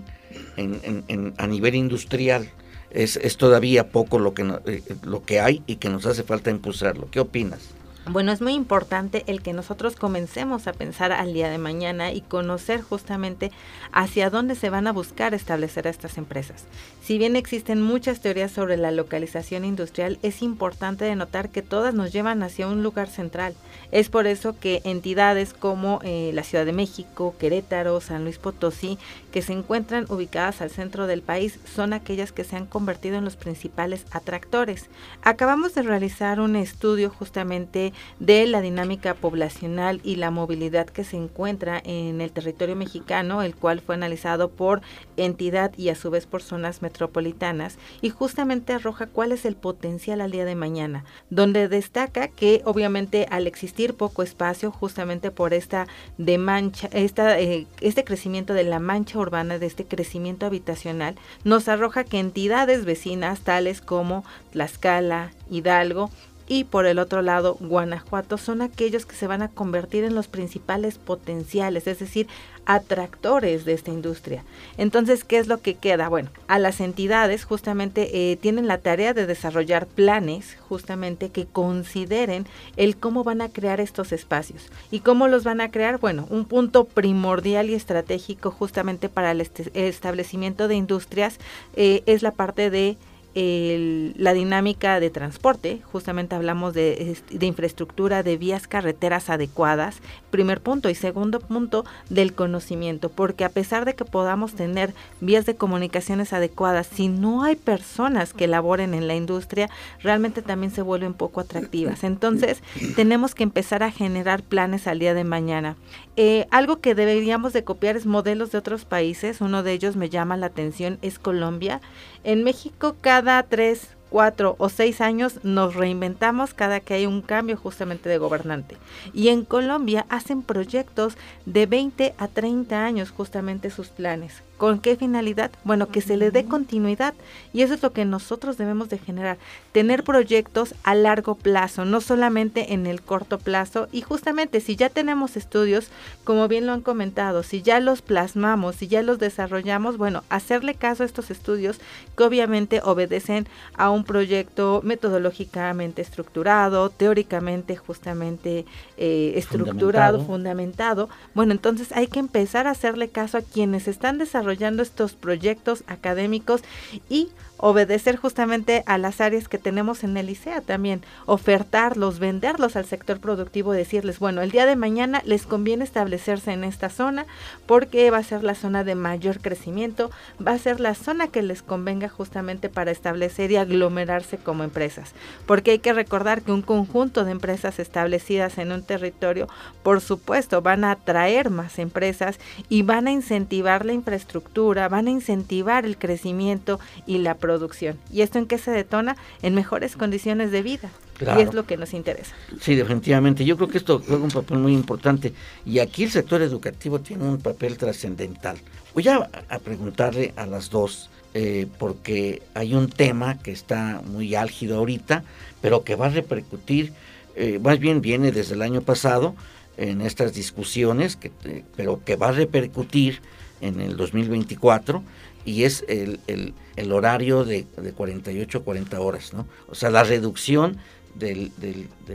[1.38, 2.50] a nivel industrial.
[2.90, 7.10] Es, todavía poco lo que, eh, lo que hay y que nos hace falta impulsarlo.
[7.12, 7.60] ¿Qué opinas?
[8.08, 12.22] Bueno, es muy importante el que nosotros comencemos a pensar al día de mañana y
[12.22, 13.52] conocer justamente
[13.92, 16.66] hacia dónde se van a buscar establecer a estas empresas.
[17.04, 22.12] Si bien existen muchas teorías sobre la localización industrial, es importante denotar que todas nos
[22.12, 23.54] llevan hacia un lugar central.
[23.92, 28.98] Es por eso que entidades como eh, la Ciudad de México, Querétaro, San Luis Potosí,
[29.32, 33.26] que se encuentran ubicadas al centro del país, son aquellas que se han convertido en
[33.26, 34.90] los principales atractores.
[35.22, 41.18] Acabamos de realizar un estudio justamente de la dinámica poblacional y la movilidad que se
[41.18, 44.82] encuentra en el territorio mexicano, el cual fue analizado por
[45.18, 47.78] entidad y a su vez por zonas metropolitanas.
[48.02, 53.28] Y justamente arroja cuál es el potencial al día de mañana, donde destaca que obviamente
[53.30, 55.88] al existir poco espacio, justamente por esta
[56.18, 61.68] de mancha, esta, eh, este crecimiento de la mancha urbana, de este crecimiento habitacional, nos
[61.68, 66.10] arroja que entidades vecinas tales como Tlaxcala, Hidalgo,
[66.52, 70.28] y por el otro lado Guanajuato son aquellos que se van a convertir en los
[70.28, 72.28] principales potenciales, es decir,
[72.66, 74.44] atractores de esta industria.
[74.78, 76.10] Entonces, ¿qué es lo que queda?
[76.10, 82.46] Bueno, a las entidades justamente eh, tienen la tarea de desarrollar planes justamente que consideren
[82.76, 84.68] el cómo van a crear estos espacios.
[84.92, 86.00] ¿Y cómo los van a crear?
[86.00, 91.40] Bueno, un punto primordial y estratégico justamente para el establecimiento de industrias
[91.78, 92.98] eh, es la parte de
[93.34, 100.00] la dinámica de transporte, justamente hablamos de, de, infraestructura, de vías carreteras adecuadas,
[100.32, 105.46] primer punto, y segundo punto, del conocimiento, porque a pesar de que podamos tener vías
[105.46, 109.70] de comunicaciones adecuadas, si no hay personas que laboren en la industria,
[110.02, 112.04] realmente también se vuelven poco atractivas.
[112.04, 112.62] Entonces,
[112.96, 115.78] tenemos que empezar a generar planes al día de mañana.
[116.17, 120.10] Eh, algo que deberíamos de copiar es modelos de otros países, uno de ellos me
[120.10, 121.80] llama la atención, es Colombia.
[122.24, 127.58] En México cada tres, cuatro o seis años nos reinventamos cada que hay un cambio
[127.58, 128.78] justamente de gobernante.
[129.14, 134.44] Y en Colombia hacen proyectos de 20 a 30 años justamente sus planes.
[134.62, 135.50] ¿Con qué finalidad?
[135.63, 137.15] Bueno, que se le dé continuidad
[137.52, 139.39] y eso es lo que nosotros debemos de generar,
[139.71, 144.89] tener proyectos a largo plazo, no solamente en el corto plazo y justamente si ya
[144.89, 145.88] tenemos estudios,
[146.24, 150.76] como bien lo han comentado, si ya los plasmamos, si ya los desarrollamos, bueno, hacerle
[150.76, 151.80] caso a estos estudios
[152.15, 158.65] que obviamente obedecen a un proyecto metodológicamente estructurado, teóricamente justamente
[158.97, 161.10] eh, estructurado, fundamentado.
[161.34, 165.84] Bueno, entonces hay que empezar a hacerle caso a quienes están desarrollando desarrollando estos proyectos
[165.88, 166.62] académicos
[167.10, 167.30] y
[167.62, 173.19] obedecer justamente a las áreas que tenemos en el ICEA también, ofertarlos, venderlos al sector
[173.19, 177.28] productivo, decirles, bueno, el día de mañana les conviene establecerse en esta zona
[177.67, 180.10] porque va a ser la zona de mayor crecimiento,
[180.45, 185.13] va a ser la zona que les convenga justamente para establecer y aglomerarse como empresas,
[185.45, 189.47] porque hay que recordar que un conjunto de empresas establecidas en un territorio,
[189.84, 195.12] por supuesto, van a atraer más empresas y van a incentivar la infraestructura, van a
[195.12, 197.98] incentivar el crecimiento y la producción producción.
[198.12, 199.18] ¿Y esto en qué se detona?
[199.42, 200.90] En mejores condiciones de vida.
[201.20, 202.34] Y es lo que nos interesa.
[202.62, 203.46] Sí, definitivamente.
[203.46, 205.34] Yo creo que esto juega un papel muy importante.
[205.66, 208.58] Y aquí el sector educativo tiene un papel trascendental.
[208.94, 209.30] Voy a,
[209.64, 215.24] preguntarle a las dos, eh, porque hay un tema que está muy álgido ahorita,
[215.62, 216.94] pero que va a repercutir,
[217.36, 219.36] eh, más bien viene desde el año pasado
[219.78, 223.22] en estas discusiones, que, eh, pero que va a repercutir
[223.62, 225.04] en el 2024
[225.46, 229.48] y es el, el, horario de, de, 48 a 40 horas, ¿no?
[229.68, 230.78] O sea, la reducción
[231.16, 231.52] de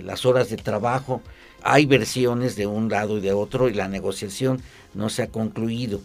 [0.02, 1.22] las horas de trabajo.
[1.62, 4.60] Hay versiones de un lado y de otro y la negociación
[4.94, 6.00] no se ha concluido.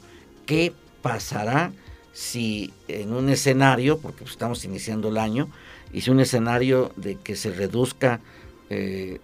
[0.45, 1.71] ¿Qué pasará
[2.13, 5.49] si en un escenario, porque estamos iniciando el año,
[5.93, 8.19] y si un escenario de que se reduzca
[8.69, 9.19] eh,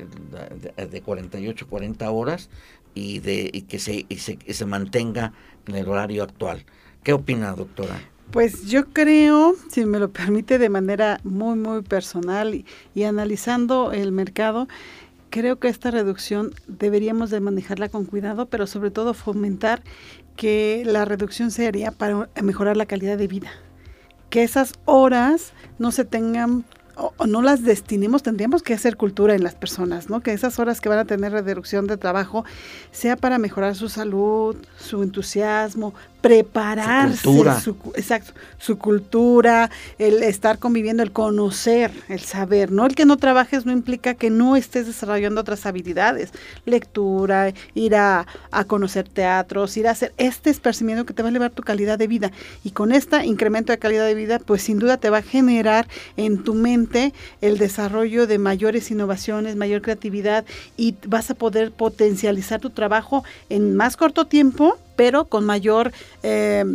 [0.90, 2.50] de, 48 a 40 horas
[2.94, 5.34] y, de, y que se, y se, se mantenga
[5.68, 6.66] en el horario actual?
[7.08, 8.02] ¿Qué opina, doctora?
[8.32, 14.12] Pues yo creo, si me lo permite de manera muy, muy personal y, analizando el
[14.12, 14.67] mercado,
[15.30, 19.84] creo que esta reducción deberíamos de manejarla con cuidado, pero sobre todo fomentar
[20.36, 23.52] que la reducción se haría para mejorar la calidad de vida.
[24.30, 26.65] Que esas horas no se tengan
[26.98, 30.22] o, no las destinemos, tendríamos que hacer cultura en las personas, ¿no?
[30.22, 32.44] Que esas horas que van a tener reducción de trabajo
[32.92, 37.60] sea para mejorar su salud, su entusiasmo, prepararse, su cultura.
[37.62, 42.88] Su, exacto, su cultura, el estar conviviendo, el conocer, el saber, ¿no?
[42.88, 46.32] El que no trabajes no implica que no estés desarrollando otras habilidades,
[46.66, 48.26] lectura, ir a,
[48.66, 52.08] conocer teatros, ir a hacer este esparcimiento que te va a elevar tu calidad de
[52.08, 52.32] vida.
[52.64, 55.88] Y con este incremento de calidad de vida, pues sin duda te va a generar
[56.18, 56.87] en tu mente
[57.41, 60.45] el desarrollo de mayores innovaciones, mayor creatividad
[60.76, 66.66] y vas a poder potencializar tu trabajo en más corto tiempo pero con mayor, eh,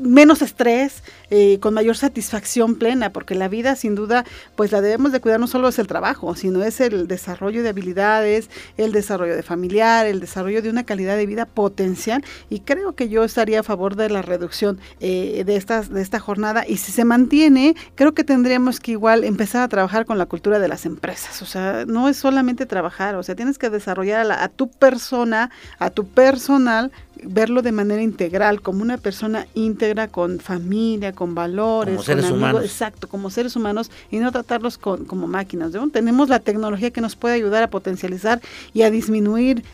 [0.00, 4.24] menos estrés, eh, con mayor satisfacción plena, porque la vida sin duda,
[4.56, 7.70] pues la debemos de cuidar, no solo es el trabajo, sino es el desarrollo de
[7.70, 12.94] habilidades, el desarrollo de familiar, el desarrollo de una calidad de vida potencial, y creo
[12.94, 16.76] que yo estaría a favor de la reducción eh, de, estas, de esta jornada, y
[16.76, 20.68] si se mantiene, creo que tendríamos que igual empezar a trabajar con la cultura de
[20.68, 24.48] las empresas, o sea, no es solamente trabajar, o sea, tienes que desarrollar a, a
[24.48, 25.50] tu persona,
[25.80, 26.92] a tu personal,
[27.32, 32.64] verlo de manera integral, como una persona íntegra con familia, con valores, como seres humanos.
[32.64, 35.72] exacto, como seres humanos y no tratarlos como máquinas.
[35.92, 38.40] Tenemos la tecnología que nos puede ayudar a potencializar
[38.72, 39.64] y a disminuir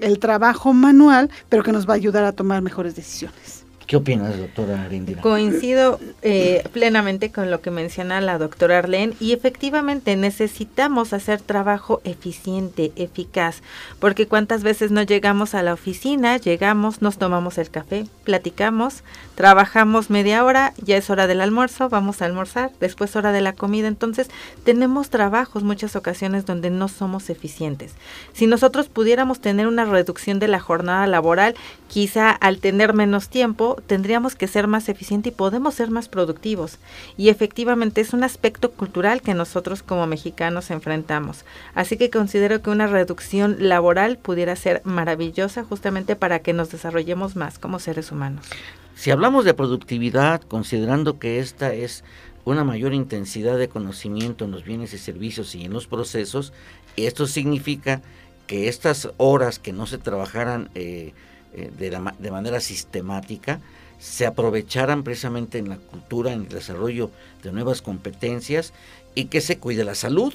[0.00, 3.61] el trabajo manual, pero que nos va a ayudar a tomar mejores decisiones.
[3.86, 5.20] ¿Qué opinas, doctora Arindira?
[5.22, 12.00] Coincido eh, plenamente con lo que menciona la doctora Arlene y efectivamente necesitamos hacer trabajo
[12.04, 13.62] eficiente, eficaz,
[13.98, 19.02] porque cuántas veces no llegamos a la oficina, llegamos, nos tomamos el café, platicamos,
[19.34, 23.52] trabajamos media hora, ya es hora del almuerzo, vamos a almorzar, después hora de la
[23.52, 24.28] comida, entonces
[24.64, 27.94] tenemos trabajos muchas ocasiones donde no somos eficientes.
[28.32, 31.54] Si nosotros pudiéramos tener una reducción de la jornada laboral,
[31.88, 36.78] quizá al tener menos tiempo, tendríamos que ser más eficientes y podemos ser más productivos.
[37.16, 41.44] Y efectivamente es un aspecto cultural que nosotros como mexicanos enfrentamos.
[41.74, 47.36] Así que considero que una reducción laboral pudiera ser maravillosa justamente para que nos desarrollemos
[47.36, 48.46] más como seres humanos.
[48.94, 52.04] Si hablamos de productividad, considerando que esta es
[52.44, 56.52] una mayor intensidad de conocimiento en los bienes y servicios y en los procesos,
[56.96, 58.02] esto significa
[58.46, 61.14] que estas horas que no se trabajaran eh,
[61.54, 63.60] eh, de, manera sistemática
[63.98, 67.10] se aprovecharan precisamente en la cultura, en el desarrollo
[67.42, 68.72] de nuevas competencias
[69.14, 70.32] y que se cuide la salud,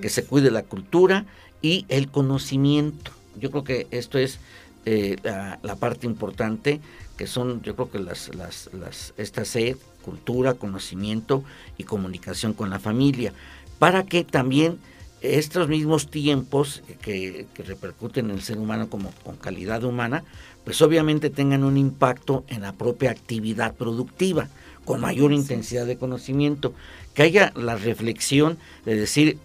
[0.00, 1.26] que se cuide la cultura
[1.60, 3.10] y el conocimiento.
[3.38, 4.38] Yo creo que esto es
[4.84, 6.80] eh, la, parte importante,
[7.16, 11.44] que son, yo creo que las, las, las, esta sed, cultura, conocimiento
[11.78, 13.32] y comunicación con la familia,
[13.78, 14.78] para que también
[15.22, 20.24] estos mismos tiempos que, que, repercuten en el ser humano como con calidad humana,
[20.64, 24.48] pues obviamente tengan un impacto en la propia actividad productiva,
[24.84, 26.74] con mayor intensidad de conocimiento,
[27.14, 29.38] que haya la reflexión de decir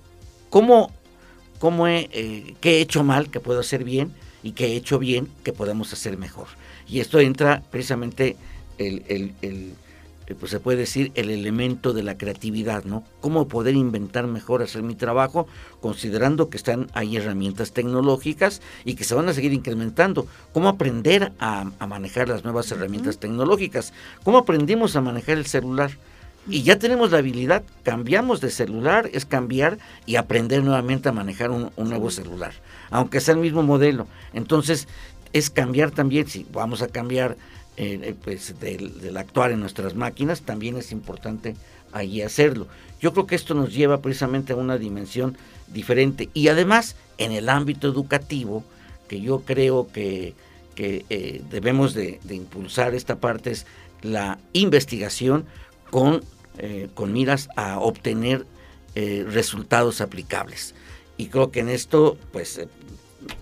[0.50, 0.92] cómo,
[1.60, 4.98] cómo he, eh, qué he hecho mal que puedo hacer bien y qué he hecho
[5.00, 6.48] bien que podemos hacer mejor.
[6.88, 8.36] Y esto entra precisamente
[8.78, 9.72] el, el eh,
[10.36, 13.04] pues se puede decir, el elemento de la creatividad, ¿no?
[13.22, 15.48] Cómo poder inventar mejor hacer mi trabajo,
[15.80, 20.28] considerando que están ahí herramientas tecnológicas y que se van a seguir incrementando.
[20.52, 23.94] Cómo aprender a, manejar las nuevas herramientas tecnológicas.
[24.24, 25.92] Cómo aprendimos a manejar el celular.
[26.50, 31.52] Y ya tenemos la habilidad, cambiamos de celular, es cambiar y aprender nuevamente a manejar
[31.52, 32.54] un, un nuevo celular,
[32.90, 34.08] aunque sea el mismo modelo.
[34.32, 34.88] Entonces,
[35.34, 37.36] es cambiar también, si vamos a cambiar
[37.80, 41.56] eh, pues del, actuar en nuestras máquinas, también es importante
[41.92, 42.68] allí hacerlo.
[43.00, 47.50] Yo creo que esto nos lleva precisamente a una dimensión diferente y además en el
[47.50, 48.64] ámbito educativo,
[49.08, 50.34] que yo creo que,
[50.78, 53.68] eh, debemos de, impulsar esta parte, es
[54.02, 55.46] la investigación
[55.92, 56.24] con,
[56.58, 58.46] eh, con miras a obtener
[59.28, 60.74] resultados aplicables.
[61.18, 62.60] Y creo que en esto, pues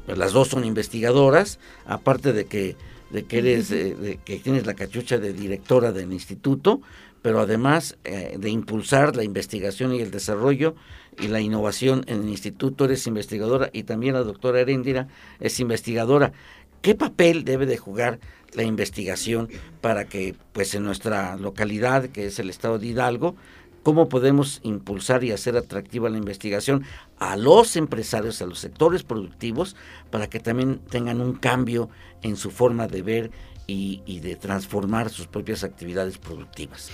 [0.05, 2.75] las dos son investigadoras, aparte de que
[3.15, 6.81] de que eres, de que tienes la cachucha de directora del instituto,
[7.21, 10.75] pero además eh, de impulsar la investigación y el desarrollo
[11.17, 15.07] y la innovación en el instituto, eres investigadora y también la doctora Heréndira
[15.39, 16.33] es investigadora.
[16.81, 18.19] ¿Qué papel debe de jugar
[18.53, 19.47] la investigación
[19.79, 23.37] para que pues en nuestra localidad, que es el estado de Hidalgo,
[23.85, 26.83] cómo podemos impulsar y hacer atractiva la investigación
[27.19, 29.75] a los empresarios, a los sectores productivos,
[30.09, 31.87] para que también tengan un cambio
[32.23, 33.31] en su forma de ver
[33.67, 36.89] y, de transformar sus propias actividades productivas.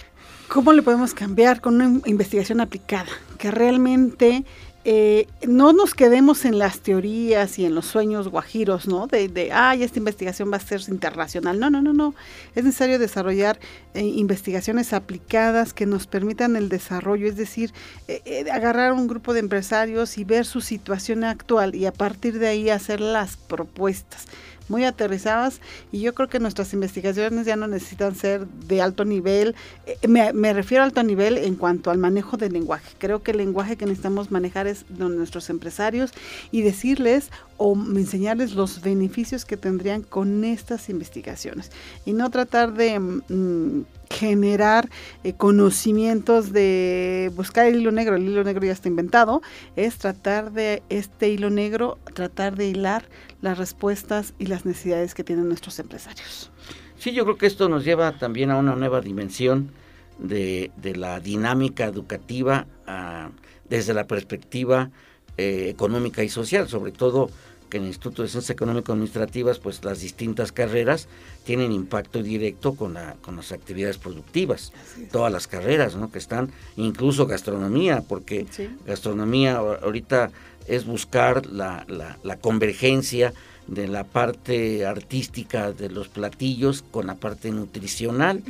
[0.50, 3.10] ¿Cómo le podemos cambiar con una investigación aplicada?
[3.38, 4.44] Que realmente
[4.84, 9.08] eh, no nos quedemos en las teorías y en los sueños guajiros, ¿no?
[9.08, 11.60] De, de, ay, esta investigación va a ser internacional.
[11.60, 12.16] No, no, no, no.
[12.56, 13.60] Es necesario desarrollar
[13.94, 17.74] eh, investigaciones aplicadas que nos permitan el desarrollo, es decir,
[18.08, 22.48] eh, agarrar un grupo de empresarios y ver su situación actual y a partir de
[22.48, 24.28] ahí hacer las propuestas
[24.72, 25.62] muy aterrizadas
[25.92, 29.56] y yo creo que nuestras investigaciones ya no necesitan ser de alto nivel.
[29.86, 32.96] Eh, me, refiero a alto nivel en cuanto al manejo del lenguaje.
[32.98, 36.12] Creo que el lenguaje que necesitamos manejar es de nuestros empresarios
[36.52, 41.70] y decirles o enseñarles los beneficios que tendrían con estas investigaciones
[42.06, 43.00] y no tratar de...
[43.00, 44.90] Mm, generar
[45.24, 49.42] eh, conocimientos de buscar el hilo negro, el hilo negro ya está inventado,
[49.76, 53.06] es tratar de este hilo negro, tratar de hilar
[53.42, 56.52] las respuestas y las necesidades que tienen nuestros empresarios.
[56.98, 59.72] Sí, yo creo que esto nos lleva también a una nueva dimensión
[60.20, 63.32] de, la dinámica educativa ah,
[63.70, 64.92] desde la perspectiva
[65.38, 67.30] eh, económica y social, sobre todo
[67.72, 71.08] que en el Instituto de Ciencias Económico-Administrativas, pues las distintas carreras
[71.46, 74.74] tienen impacto directo con, la, con las actividades productivas.
[75.10, 76.12] Todas las carreras, ¿no?
[76.12, 78.46] Que están, incluso gastronomía, porque
[78.86, 80.32] gastronomía ahorita
[80.68, 83.34] es buscar la, la, convergencia
[83.68, 88.44] de la parte artística de los platillos con la parte nutricional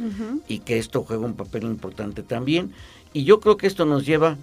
[0.47, 2.73] y que esto juega un papel importante también.
[3.13, 4.37] Y yo creo que esto nos lleva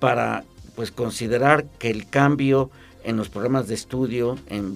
[0.00, 2.70] para pues considerar que el cambio
[3.04, 4.74] en los programas de estudio, en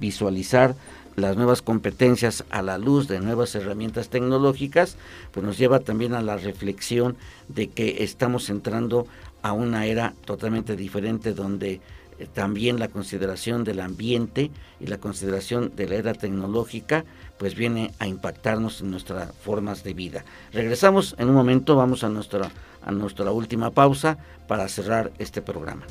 [0.00, 0.74] visualizar
[1.16, 4.96] las nuevas competencias a la luz de nuevas herramientas tecnológicas,
[5.32, 7.16] pues nos lleva también a la reflexión
[7.48, 9.06] de que estamos entrando
[9.42, 11.80] a una era totalmente diferente donde
[12.18, 14.50] eh, también la consideración del ambiente
[14.80, 17.04] y la consideración de la era tecnológica
[17.38, 20.24] pues viene a impactarnos en nuestras formas de vida.
[20.52, 22.50] Regresamos en un momento, vamos a nuestra,
[22.82, 25.84] a nuestra última pausa para cerrar este programa.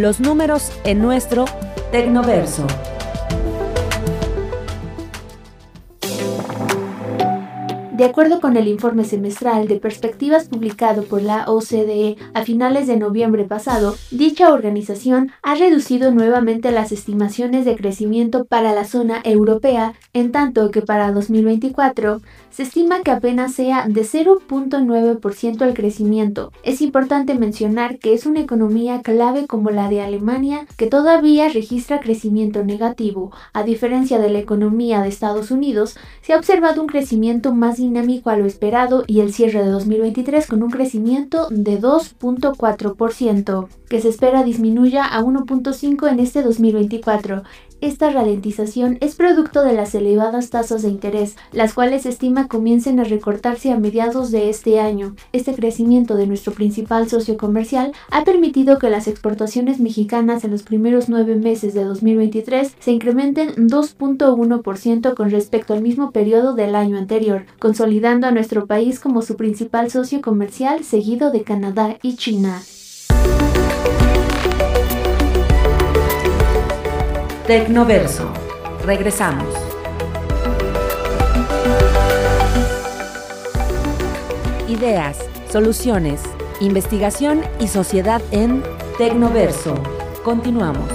[0.00, 1.44] Los números en nuestro
[1.92, 2.66] Tecnoverso.
[7.92, 12.96] De acuerdo con el informe semestral de perspectivas publicado por la OCDE a finales de
[12.96, 19.92] noviembre pasado, dicha organización ha reducido nuevamente las estimaciones de crecimiento para la zona europea,
[20.14, 26.52] en tanto que para 2024 se estima que apenas sea de 0.9% el crecimiento.
[26.62, 32.00] Es importante mencionar que es una economía clave como la de Alemania que todavía registra
[32.00, 33.32] crecimiento negativo.
[33.52, 38.30] A diferencia de la economía de Estados Unidos, se ha observado un crecimiento más dinámico
[38.30, 44.08] a lo esperado y el cierre de 2023 con un crecimiento de 2.4%, que se
[44.08, 47.42] espera disminuya a 1.5 en este 2024.
[47.80, 53.00] Esta ralentización es producto de las elevadas tasas de interés, las cuales se estima comiencen
[53.00, 55.16] a recortarse a mediados de este año.
[55.32, 60.62] Este crecimiento de nuestro principal socio comercial ha permitido que las exportaciones mexicanas en los
[60.62, 66.98] primeros nueve meses de 2023 se incrementen 2.1% con respecto al mismo periodo del año
[66.98, 72.60] anterior, consolidando a nuestro país como su principal socio comercial seguido de Canadá y China.
[77.50, 78.32] Tecnoverso.
[78.86, 79.52] Regresamos.
[84.68, 85.18] Ideas,
[85.50, 86.22] soluciones,
[86.60, 88.62] investigación y sociedad en
[88.98, 89.74] Tecnoverso.
[90.22, 90.88] Continuamos.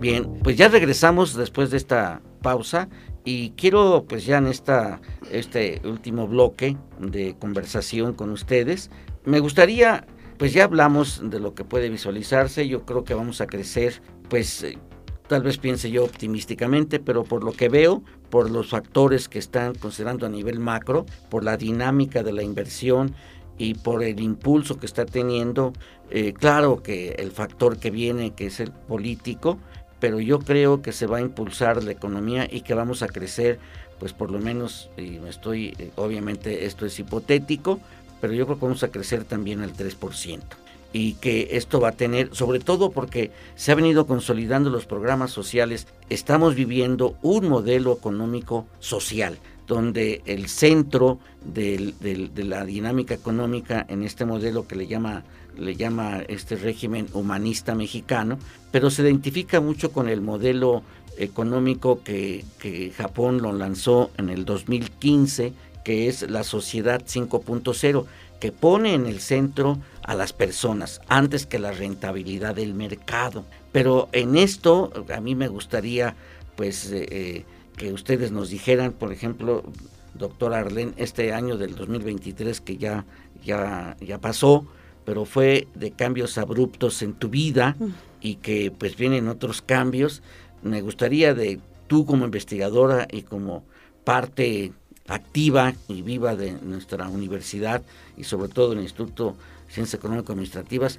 [0.00, 2.88] Bien, pues ya regresamos después de esta pausa
[3.24, 5.00] y quiero pues ya en esta
[5.30, 8.90] este último bloque de conversación con ustedes,
[9.24, 10.06] me gustaría
[10.38, 14.62] pues ya hablamos de lo que puede visualizarse, yo creo que vamos a crecer pues
[14.62, 14.78] eh,
[15.28, 19.74] tal vez piense yo optimísticamente, pero por lo que veo, por los factores que están
[19.74, 23.14] considerando a nivel macro, por la dinámica de la inversión
[23.56, 25.72] y por el impulso que está teniendo,
[26.10, 29.58] eh, claro que el factor que viene, que es el político,
[30.02, 33.60] pero yo creo que se va a impulsar la economía y que vamos a crecer,
[34.00, 37.78] pues por lo menos, y estoy, eh, obviamente esto es hipotético,
[38.20, 40.40] pero yo creo que vamos a crecer también al 3%.
[40.92, 45.30] Y que esto va a tener, sobre todo porque se ha venido consolidando los programas
[45.30, 49.38] sociales, estamos viviendo un modelo económico social,
[49.68, 51.94] donde el centro de
[52.34, 55.22] la dinámica económica en este modelo que le llama
[55.56, 58.38] le llama este régimen humanista mexicano,
[58.70, 60.82] pero se identifica mucho con el modelo
[61.16, 62.44] económico que,
[62.96, 65.52] Japón lo lanzó en el 2015,
[65.84, 68.04] que es la sociedad 5.0,
[68.40, 73.44] que pone en el centro a las personas antes que la rentabilidad del mercado.
[73.70, 76.16] Pero en esto a mí me gustaría
[76.56, 77.44] pues eh, eh,
[77.76, 79.64] que ustedes nos dijeran, por ejemplo,
[80.14, 83.04] doctor Arlen, este año del 2023 que ya,
[83.44, 84.66] ya, ya pasó,
[85.04, 87.76] pero fue de cambios abruptos en tu vida
[88.20, 90.22] y que pues vienen otros cambios.
[90.62, 93.64] Me gustaría de tú como investigadora y como
[94.04, 94.72] parte
[95.08, 97.82] activa y viva de nuestra universidad
[98.16, 99.36] y sobre todo del Instituto
[99.66, 100.98] de Ciencias Económicas Administrativas,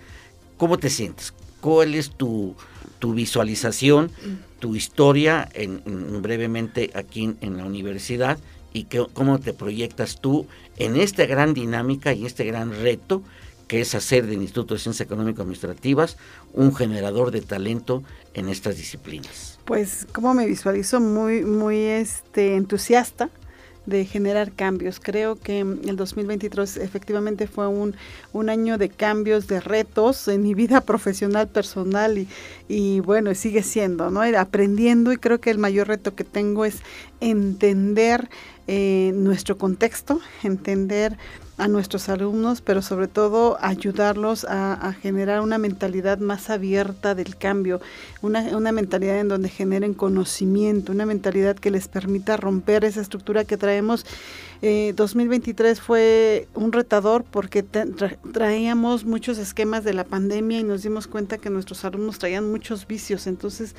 [0.58, 1.34] ¿cómo te sientes?
[1.62, 2.56] ¿Cuál es tu,
[3.00, 4.12] tu visualización,
[4.60, 8.38] tu historia en, brevemente aquí en, la universidad
[8.74, 10.48] y cómo te proyectas tú
[10.78, 13.22] en esta gran dinámica y este gran reto
[13.74, 16.18] que es hacer del Instituto de Ciencias Económico-Administrativas
[16.54, 18.04] un generador de talento
[18.36, 19.58] en estas disciplinas.
[19.66, 23.32] Pues como me visualizo muy, muy este, entusiasta
[23.88, 25.00] de generar cambios.
[25.00, 27.96] Creo que el 2023 efectivamente fue un,
[28.32, 32.28] un año de cambios, de retos en mi vida profesional, personal
[32.68, 34.22] y bueno, sigue siendo, ¿no?
[34.38, 36.76] Aprendiendo y creo que el mayor reto que tengo es
[37.22, 38.30] entender
[38.68, 41.18] eh, nuestro contexto, entender
[41.58, 47.80] a nuestros alumnos, pero sobre todo ayudarlos a, generar una mentalidad más abierta del cambio,
[48.22, 53.44] una, una, mentalidad en donde generen conocimiento, una mentalidad que les permita romper esa estructura
[53.44, 54.06] que traemos.
[54.62, 61.08] 2023 eh, fue un retador porque traíamos muchos esquemas de la pandemia y nos dimos
[61.08, 63.76] cuenta que nuestros alumnos traían muchos vicios, entonces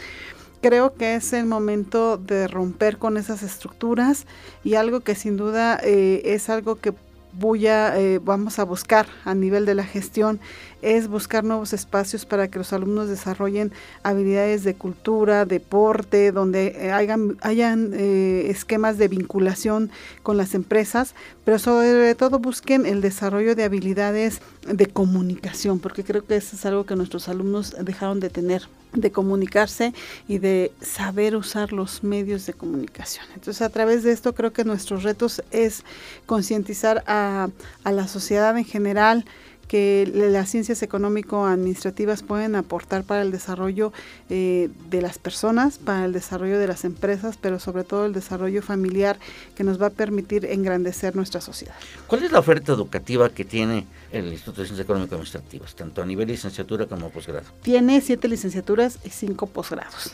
[0.65, 4.25] creo que es el momento de romper con esas estructuras
[4.65, 6.95] y algo que sin duda eh, es algo que
[7.39, 10.41] voy a, eh, vamos a buscar a nivel de la gestión
[10.81, 16.93] es buscar nuevos espacios para que los alumnos desarrollen habilidades de cultura, deporte, donde eh,
[16.93, 19.91] hayan, hayan eh, esquemas de vinculación
[20.23, 26.25] con las empresas, pero sobre todo busquen el desarrollo de habilidades de comunicación, porque creo
[26.25, 28.63] que eso es algo que nuestros alumnos dejaron de tener
[28.95, 29.93] de comunicarse
[30.29, 33.27] y de saber usar los medios de comunicación.
[33.35, 35.85] Entonces, a través de esto creo que nuestros retos es
[36.27, 37.49] concientizar a,
[37.83, 39.25] a la sociedad en general,
[39.65, 43.93] que las ciencias económico-administrativas pueden aportar para el desarrollo
[44.31, 48.63] eh, de las personas, para el desarrollo de las empresas, pero sobre todo el desarrollo
[48.63, 49.19] familiar
[49.55, 51.75] que nos va a permitir engrandecer nuestra sociedad.
[52.07, 56.29] ¿Cuál es la oferta educativa que tiene el Instituto de Ciencias Económico-Administrativas, tanto a nivel
[56.29, 57.47] licenciatura como posgrado?
[57.63, 60.13] Tiene siete licenciaturas y cinco posgrados.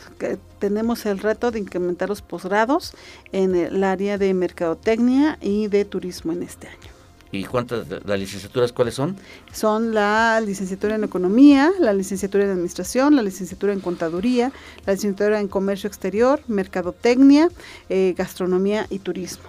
[0.59, 2.93] tenemos el reto de incrementar los posgrados
[3.31, 7.00] en el área de mercadotecnia y de turismo en este año.
[7.31, 9.15] ¿Y cuántas las licenciaturas cuáles son?
[9.53, 14.51] Son la licenciatura en economía, la licenciatura en administración, la licenciatura en contaduría,
[14.85, 17.47] la licenciatura en comercio exterior, mercadotecnia,
[17.89, 19.45] eh, gastronomía y turismo.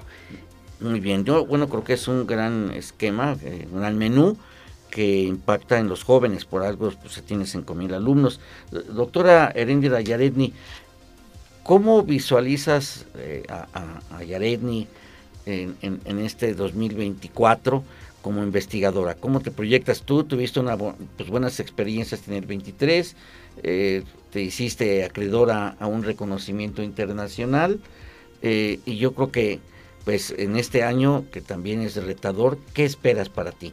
[0.80, 4.36] Muy bien, yo bueno creo que es un gran esquema, eh, un gran menú
[4.90, 8.40] que impacta en los jóvenes, por algo pues, se tiene 5.000 alumnos.
[8.70, 10.52] Doctora Erendira Yaredni,
[11.64, 14.86] ¿cómo visualizas eh, a, a, a Yaredni?
[15.46, 17.82] En, este 2024
[18.22, 19.14] como investigadora?
[19.14, 20.24] ¿Cómo te proyectas tú?
[20.24, 23.16] Tuviste una, pues, buenas experiencias en el 23,
[23.62, 27.80] eh, te hiciste acreedora a un reconocimiento internacional
[28.42, 29.60] eh, y yo creo que
[30.04, 33.72] pues en este año que también es retador, ¿qué esperas para ti?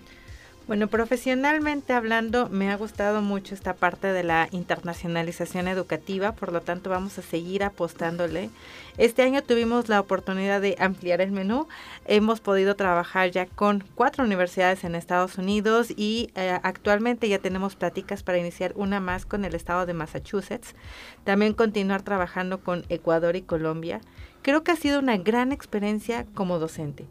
[0.70, 6.62] Bueno, profesionalmente hablando, me ha gustado mucho esta parte de la internacionalización educativa, por lo
[6.62, 8.52] tanto vamos a seguir apostándole.
[9.00, 11.68] Este año tuvimos la oportunidad de ampliar el menú.
[12.06, 17.76] Hemos podido trabajar ya con cuatro universidades en Estados Unidos y eh, actualmente ya tenemos
[17.76, 20.76] pláticas para iniciar una más con el estado de Massachusetts.
[21.24, 24.02] También continuar trabajando con Ecuador y Colombia.
[24.44, 27.08] Creo que ha sido una gran experiencia como docente.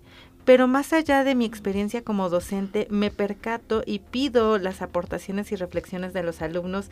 [0.48, 5.56] Pero más allá de mi experiencia como docente, me percato y pido las aportaciones y
[5.56, 6.88] reflexiones de los alumnos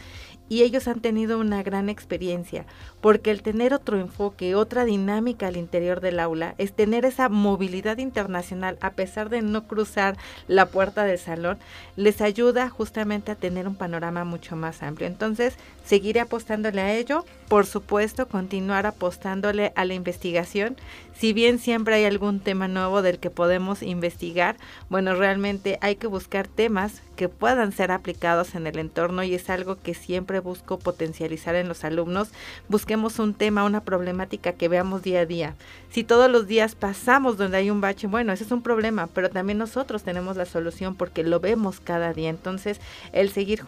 [0.50, 2.66] y ellos han tenido una gran experiencia,
[3.00, 7.96] porque el tener otro enfoque, otra dinámica al interior del aula, es tener esa movilidad
[7.96, 11.56] internacional a pesar de no cruzar la puerta del salón,
[11.96, 15.08] les ayuda justamente a tener un panorama mucho más amplio.
[15.08, 20.76] Entonces, seguiré apostándole a ello, por supuesto, continuar apostándole a la investigación,
[21.14, 23.45] si bien siempre hay algún tema nuevo del que podemos
[23.82, 24.56] investigar,
[24.88, 29.50] bueno, realmente hay que buscar temas que puedan ser aplicados en el entorno y es
[29.50, 32.28] algo que siempre busco potencializar en los alumnos.
[32.68, 35.54] Busquemos un tema, una problemática que veamos día a día.
[35.90, 39.30] Si todos los días pasamos donde hay un bache, bueno, ese es un problema, pero
[39.30, 42.28] también nosotros tenemos la solución porque lo vemos cada día.
[42.28, 42.80] Entonces,
[43.12, 43.62] el seguir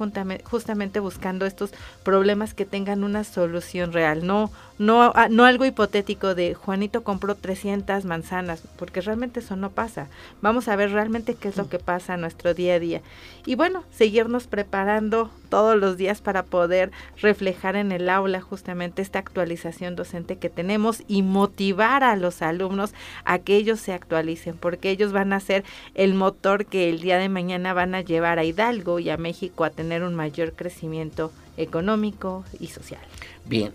[0.44, 1.72] justamente buscando estos
[2.02, 7.34] problemas que tengan una solución real, no no, ah, no algo hipotético de Juanito compró
[7.34, 10.08] 300 manzanas, porque realmente eso no pasa.
[10.40, 13.02] Vamos a ver realmente qué es lo que pasa en nuestro día a día.
[13.46, 16.90] Y bueno, seguirnos preparando todos los días para poder
[17.20, 22.92] reflejar en el aula justamente esta actualización docente que tenemos y motivar a los alumnos
[23.24, 25.64] a que ellos se actualicen, porque ellos van a ser
[25.94, 29.64] el motor que el día de mañana van a llevar a Hidalgo y a México
[29.64, 33.00] a tener un mayor crecimiento económico y social.
[33.44, 33.72] Bien,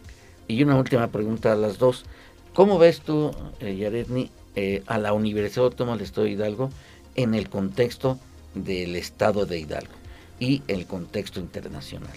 [0.47, 2.05] y una última pregunta a las dos.
[2.53, 6.69] ¿Cómo ves tú, eh, Yaredni, eh, a la Universidad Autónoma del Estado de Hidalgo
[7.15, 8.19] en el contexto
[8.53, 9.93] del Estado de Hidalgo
[10.39, 12.13] y el contexto internacional?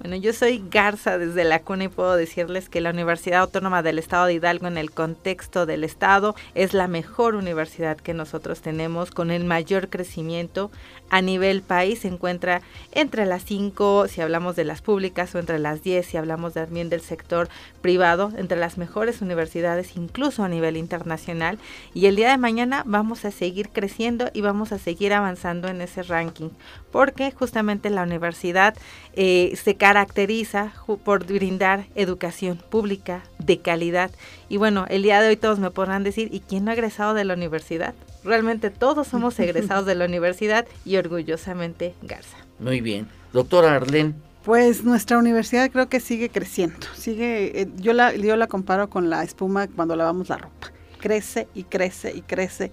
[0.00, 3.98] Bueno, yo soy Garza desde la cuna y puedo decirles que la Universidad Autónoma del
[3.98, 9.10] Estado de Hidalgo en el contexto del Estado es la mejor universidad que nosotros tenemos
[9.10, 10.70] con el mayor crecimiento
[11.10, 12.00] a nivel país.
[12.00, 16.16] Se encuentra entre las cinco, si hablamos de las públicas, o entre las diez, si
[16.16, 17.48] hablamos también del sector
[17.82, 21.58] privado, entre las mejores universidades, incluso a nivel internacional.
[21.94, 25.80] Y el día de mañana vamos a seguir creciendo y vamos a seguir avanzando en
[25.80, 26.50] ese ranking,
[26.90, 28.74] porque justamente la universidad
[29.14, 30.72] eh, se caracteriza
[31.04, 34.10] por brindar educación pública de calidad.
[34.48, 37.14] Y bueno, el día de hoy todos me podrán decir, ¿y quién no ha egresado
[37.14, 37.94] de la universidad?
[38.24, 42.36] Realmente todos somos egresados de la universidad y orgullosamente Garza.
[42.58, 43.08] Muy bien.
[43.32, 44.14] Doctora Arlene.
[44.44, 46.86] Pues nuestra universidad creo que sigue creciendo.
[46.94, 51.48] Sigue, eh, yo la, yo la comparo con la espuma cuando lavamos la ropa crece
[51.54, 52.70] y crece y crece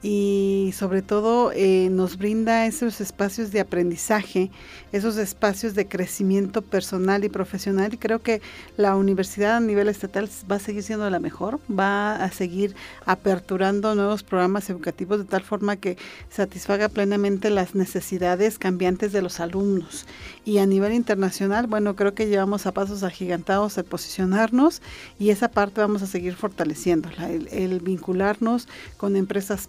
[0.00, 4.50] y sobre todo eh, nos brinda esos espacios de aprendizaje,
[4.92, 8.40] esos espacios de crecimiento personal y profesional y creo que
[8.76, 12.76] la universidad a nivel estatal va a seguir siendo la mejor, va a seguir
[13.06, 15.96] aperturando nuevos programas educativos de tal forma que
[16.30, 20.06] satisfaga plenamente las necesidades cambiantes de los alumnos.
[20.44, 24.80] Y a nivel internacional, bueno, creo que llevamos a pasos agigantados el posicionarnos
[25.18, 29.68] y esa parte vamos a seguir fortaleciéndola, el, el vincularnos con empresas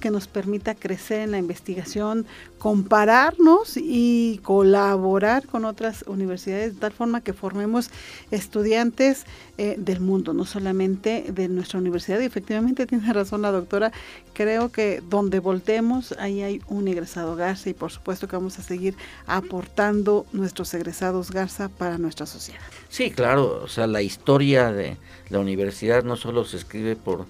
[0.00, 2.26] que nos permita crecer en la investigación,
[2.58, 7.88] compararnos y colaborar con otras universidades de tal forma que formemos
[8.32, 9.24] estudiantes
[9.58, 12.18] eh, del mundo, no solamente de nuestra universidad.
[12.18, 13.92] Y efectivamente tiene razón la doctora,
[14.32, 18.62] creo que donde voltemos, ahí hay un egresado Garza y por supuesto que vamos a
[18.62, 18.96] seguir
[19.26, 22.62] aportando nuestros egresados Garza para nuestra sociedad.
[22.88, 24.96] Sí, claro, o sea, la historia de
[25.30, 27.26] la universidad no solo se escribe por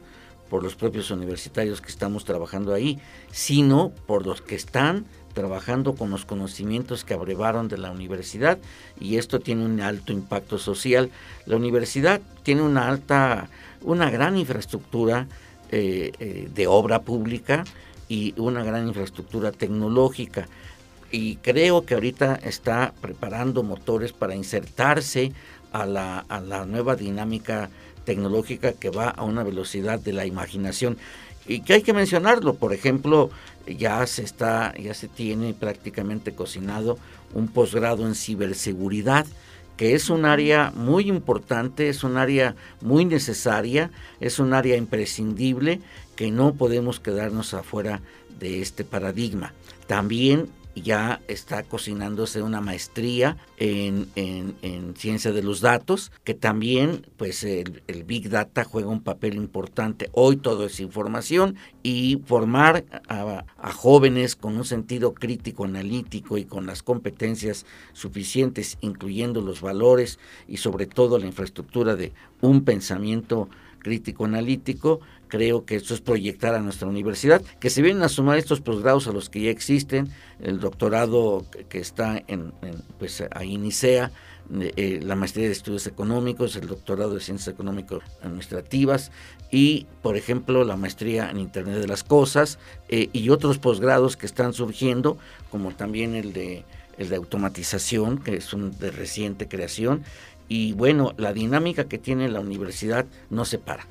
[0.52, 2.98] por los propios universitarios que estamos trabajando ahí,
[3.30, 8.58] sino por los que están trabajando con los conocimientos que abrevaron de la universidad
[9.00, 11.08] y esto tiene un alto impacto social.
[11.46, 13.48] La universidad tiene una alta,
[13.80, 15.26] una gran infraestructura
[15.70, 17.64] eh, eh, de obra pública
[18.10, 20.48] y una gran infraestructura tecnológica
[21.10, 25.32] y creo que ahorita está preparando motores para insertarse
[25.72, 27.70] a la, a la nueva dinámica
[28.04, 30.96] tecnológica que va a una velocidad de la imaginación
[31.46, 33.30] y que hay que mencionarlo, por ejemplo,
[33.66, 36.98] ya se está ya se tiene prácticamente cocinado
[37.34, 39.26] un posgrado en ciberseguridad
[39.76, 43.90] que es un área muy importante, es un área muy necesaria,
[44.20, 45.80] es un área imprescindible
[46.14, 48.00] que no podemos quedarnos afuera
[48.38, 49.54] de este paradigma.
[49.86, 54.08] También ya está cocinándose una maestría en,
[54.96, 60.10] ciencia de los datos, que también pues el, Big Data juega un papel importante.
[60.12, 66.44] Hoy todo es información y formar a, a, jóvenes con un sentido crítico, analítico y
[66.44, 70.18] con las competencias suficientes, incluyendo los valores
[70.48, 73.48] y sobre todo la infraestructura de un pensamiento
[73.82, 75.00] crítico analítico,
[75.32, 79.08] creo que esto es proyectar a nuestra universidad, que se vienen a sumar estos posgrados
[79.08, 80.10] a los que ya existen,
[80.42, 82.52] el doctorado que está en,
[82.98, 84.12] pues ahí INICEA,
[84.60, 89.10] eh, la maestría de estudios económicos, el doctorado de ciencias económicas administrativas
[89.50, 92.58] y, por ejemplo, la maestría en Internet de las Cosas
[92.90, 95.16] eh, y otros posgrados que están surgiendo,
[95.50, 96.66] como también el de,
[96.98, 100.02] el de automatización, que es un de reciente creación.
[100.46, 103.86] Y bueno, la dinámica que tiene la universidad no se para.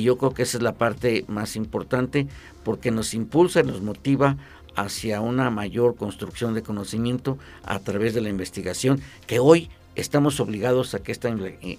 [0.00, 2.26] Y yo creo que esa es la parte más importante
[2.64, 4.38] porque nos impulsa y nos motiva
[4.74, 10.94] hacia una mayor construcción de conocimiento a través de la investigación, que hoy estamos obligados
[10.94, 11.28] a que esta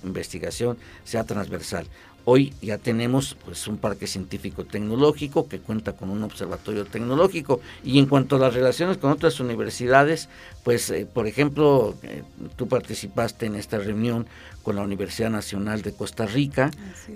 [0.03, 1.87] investigación sea transversal.
[2.23, 7.97] Hoy ya tenemos pues un parque científico tecnológico que cuenta con un observatorio tecnológico y
[7.97, 10.29] en cuanto a las relaciones con otras universidades,
[10.63, 12.21] pues eh, por ejemplo, eh,
[12.55, 14.27] tú participaste en esta reunión
[14.63, 16.71] con la Universidad Nacional de Costa Rica,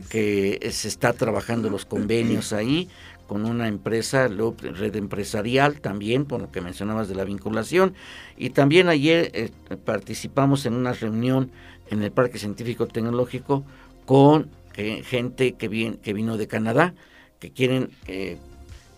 [0.09, 2.89] que se está trabajando los convenios ahí
[3.27, 7.95] con una empresa, red empresarial también, por lo que mencionabas de la vinculación.
[8.37, 9.49] Y también ayer eh,
[9.83, 11.51] participamos en una reunión
[11.89, 13.63] en el Parque Científico Tecnológico
[14.05, 16.93] con gente que, que vino de Canadá,
[17.39, 18.37] que quieren eh,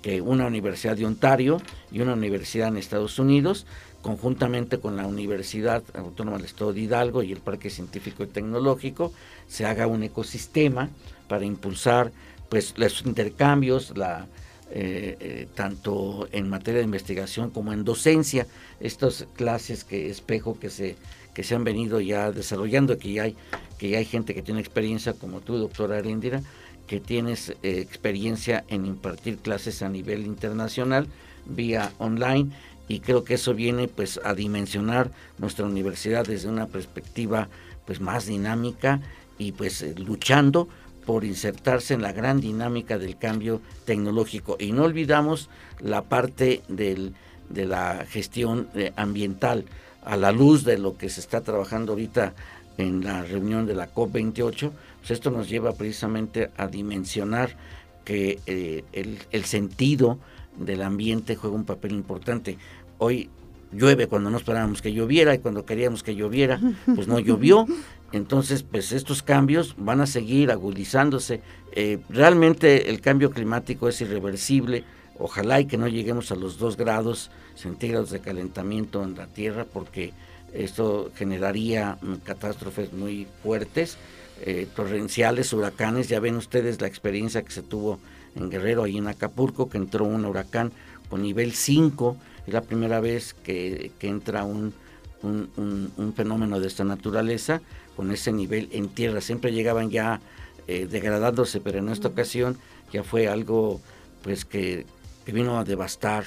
[0.08, 3.66] que una universidad de Ontario y una universidad en Estados Unidos,
[4.02, 9.12] conjuntamente con la Universidad Autónoma del Estado de Hidalgo y el Parque Científico y Tecnológico,
[9.50, 10.88] se haga un ecosistema
[11.28, 12.14] para impulsar
[12.48, 14.28] pues los intercambios, la,
[14.72, 18.48] eh, eh, tanto en materia de investigación como en docencia,
[18.80, 20.96] estas clases que espejo que se
[21.38, 23.36] que se han venido ya desarrollando, que ya hay,
[23.78, 26.42] que hay gente que tiene experiencia, como tú, doctora Arendira,
[26.88, 31.08] que tienes eh, experiencia en impartir clases a nivel internacional
[31.46, 32.50] vía online
[32.88, 37.50] y creo que eso viene pues a dimensionar nuestra universidad desde una perspectiva
[37.86, 39.02] pues más dinámica
[39.38, 40.68] y pues eh, luchando
[41.06, 44.58] por insertarse en la gran dinámica del cambio tecnológico.
[44.60, 47.14] Y no olvidamos la parte del,
[47.50, 49.66] de la gestión eh, ambiental.
[50.04, 52.34] A la luz de lo que se está trabajando ahorita
[52.78, 54.72] en la reunión de la COP28,
[55.08, 57.56] pues esto nos lleva precisamente a dimensionar
[58.04, 60.20] que eh, el, sentido
[60.58, 62.58] del ambiente juega un papel importante.
[62.98, 63.30] Hoy
[63.72, 66.60] llueve cuando no esperábamos que lloviera y cuando queríamos que lloviera,
[66.94, 67.66] pues no llovió.
[68.12, 71.40] Entonces, pues estos cambios van a seguir agudizándose.
[71.72, 74.84] Eh, realmente el cambio climático es irreversible
[75.20, 79.66] Ojalá y que no lleguemos a los 2 grados centígrados de calentamiento en la Tierra
[79.66, 80.14] porque
[80.54, 83.98] esto generaría mm, catástrofes muy fuertes,
[84.42, 86.10] eh, torrenciales, huracanes.
[86.10, 88.00] Ya ven ustedes la experiencia que se tuvo
[88.36, 90.72] en Guerrero, ahí en Acapulco, que entró un huracán
[91.10, 92.18] con nivel 5.
[92.46, 94.74] Es la primera vez que, entra un,
[95.22, 97.62] un, fenómeno de esta naturaleza
[97.96, 99.22] con ese nivel en tierra.
[99.22, 100.22] Siempre llegaban ya
[100.68, 102.58] eh, degradándose, pero en esta ocasión
[102.92, 103.82] ya fue algo
[104.22, 104.86] pues que,
[105.26, 106.26] que vino a devastar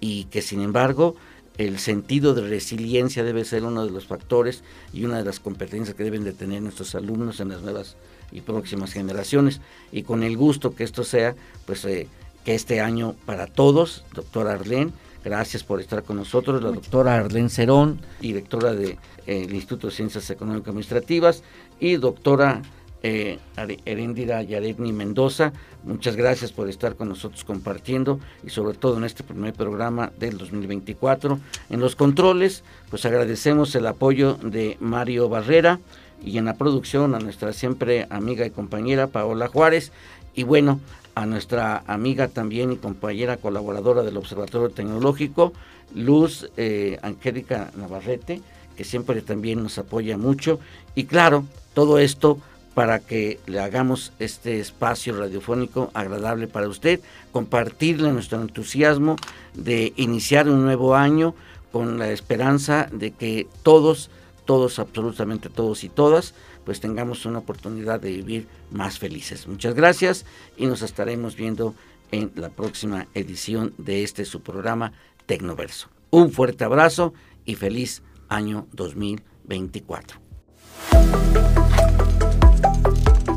[0.00, 1.16] y que sin embargo
[1.58, 5.96] el sentido de resiliencia debe ser uno de los factores y una de las competencias
[5.96, 7.96] que deben de tener nuestros alumnos en las nuevas
[8.32, 9.60] y próximas generaciones.
[9.92, 11.34] Y con el gusto que esto sea,
[11.66, 12.08] pues eh,
[12.44, 14.92] que este año para todos, doctora Arlén,
[15.24, 19.94] gracias por estar con nosotros, la doctora Arlén Cerón, directora del de, eh, Instituto de
[19.94, 21.42] Ciencias Económicas Administrativas,
[21.78, 22.62] y doctora
[23.04, 23.38] eh,
[23.84, 25.52] Erendira Yaretni Mendoza.
[25.84, 30.38] Muchas gracias por estar con nosotros compartiendo y sobre todo en este primer programa del
[30.38, 31.38] 2024.
[31.68, 35.80] En los controles, pues agradecemos el apoyo de Mario Barrera
[36.24, 39.92] y en la producción a nuestra siempre amiga y compañera Paola Juárez
[40.34, 40.80] y bueno,
[41.14, 45.52] a nuestra amiga también y compañera colaboradora del Observatorio Tecnológico,
[45.94, 48.40] Luz eh, Angélica Navarrete,
[48.78, 50.58] que siempre también nos apoya mucho.
[50.94, 51.44] Y claro,
[51.74, 52.38] todo esto
[52.74, 57.00] para que le hagamos este espacio radiofónico agradable para usted,
[57.32, 59.16] compartirle nuestro entusiasmo
[59.54, 61.34] de iniciar un nuevo año
[61.72, 64.10] con la esperanza de que todos,
[64.44, 69.46] todos, absolutamente todos y todas, pues tengamos una oportunidad de vivir más felices.
[69.46, 70.24] Muchas gracias
[70.56, 71.74] y nos estaremos viendo
[72.10, 74.92] en la próxima edición de este su programa
[75.26, 75.88] Tecnoverso.
[76.10, 77.12] Un fuerte abrazo
[77.44, 80.20] y feliz año 2024.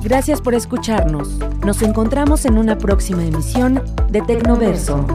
[0.08, 1.38] Gracias por escucharnos.
[1.66, 5.06] Nos encontramos en una próxima emisión de Tecnoverso.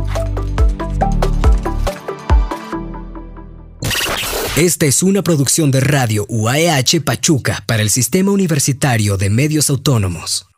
[4.54, 10.51] Esta es una producción de Radio UAEH Pachuca para el Sistema Universitario de Medios Autónomos.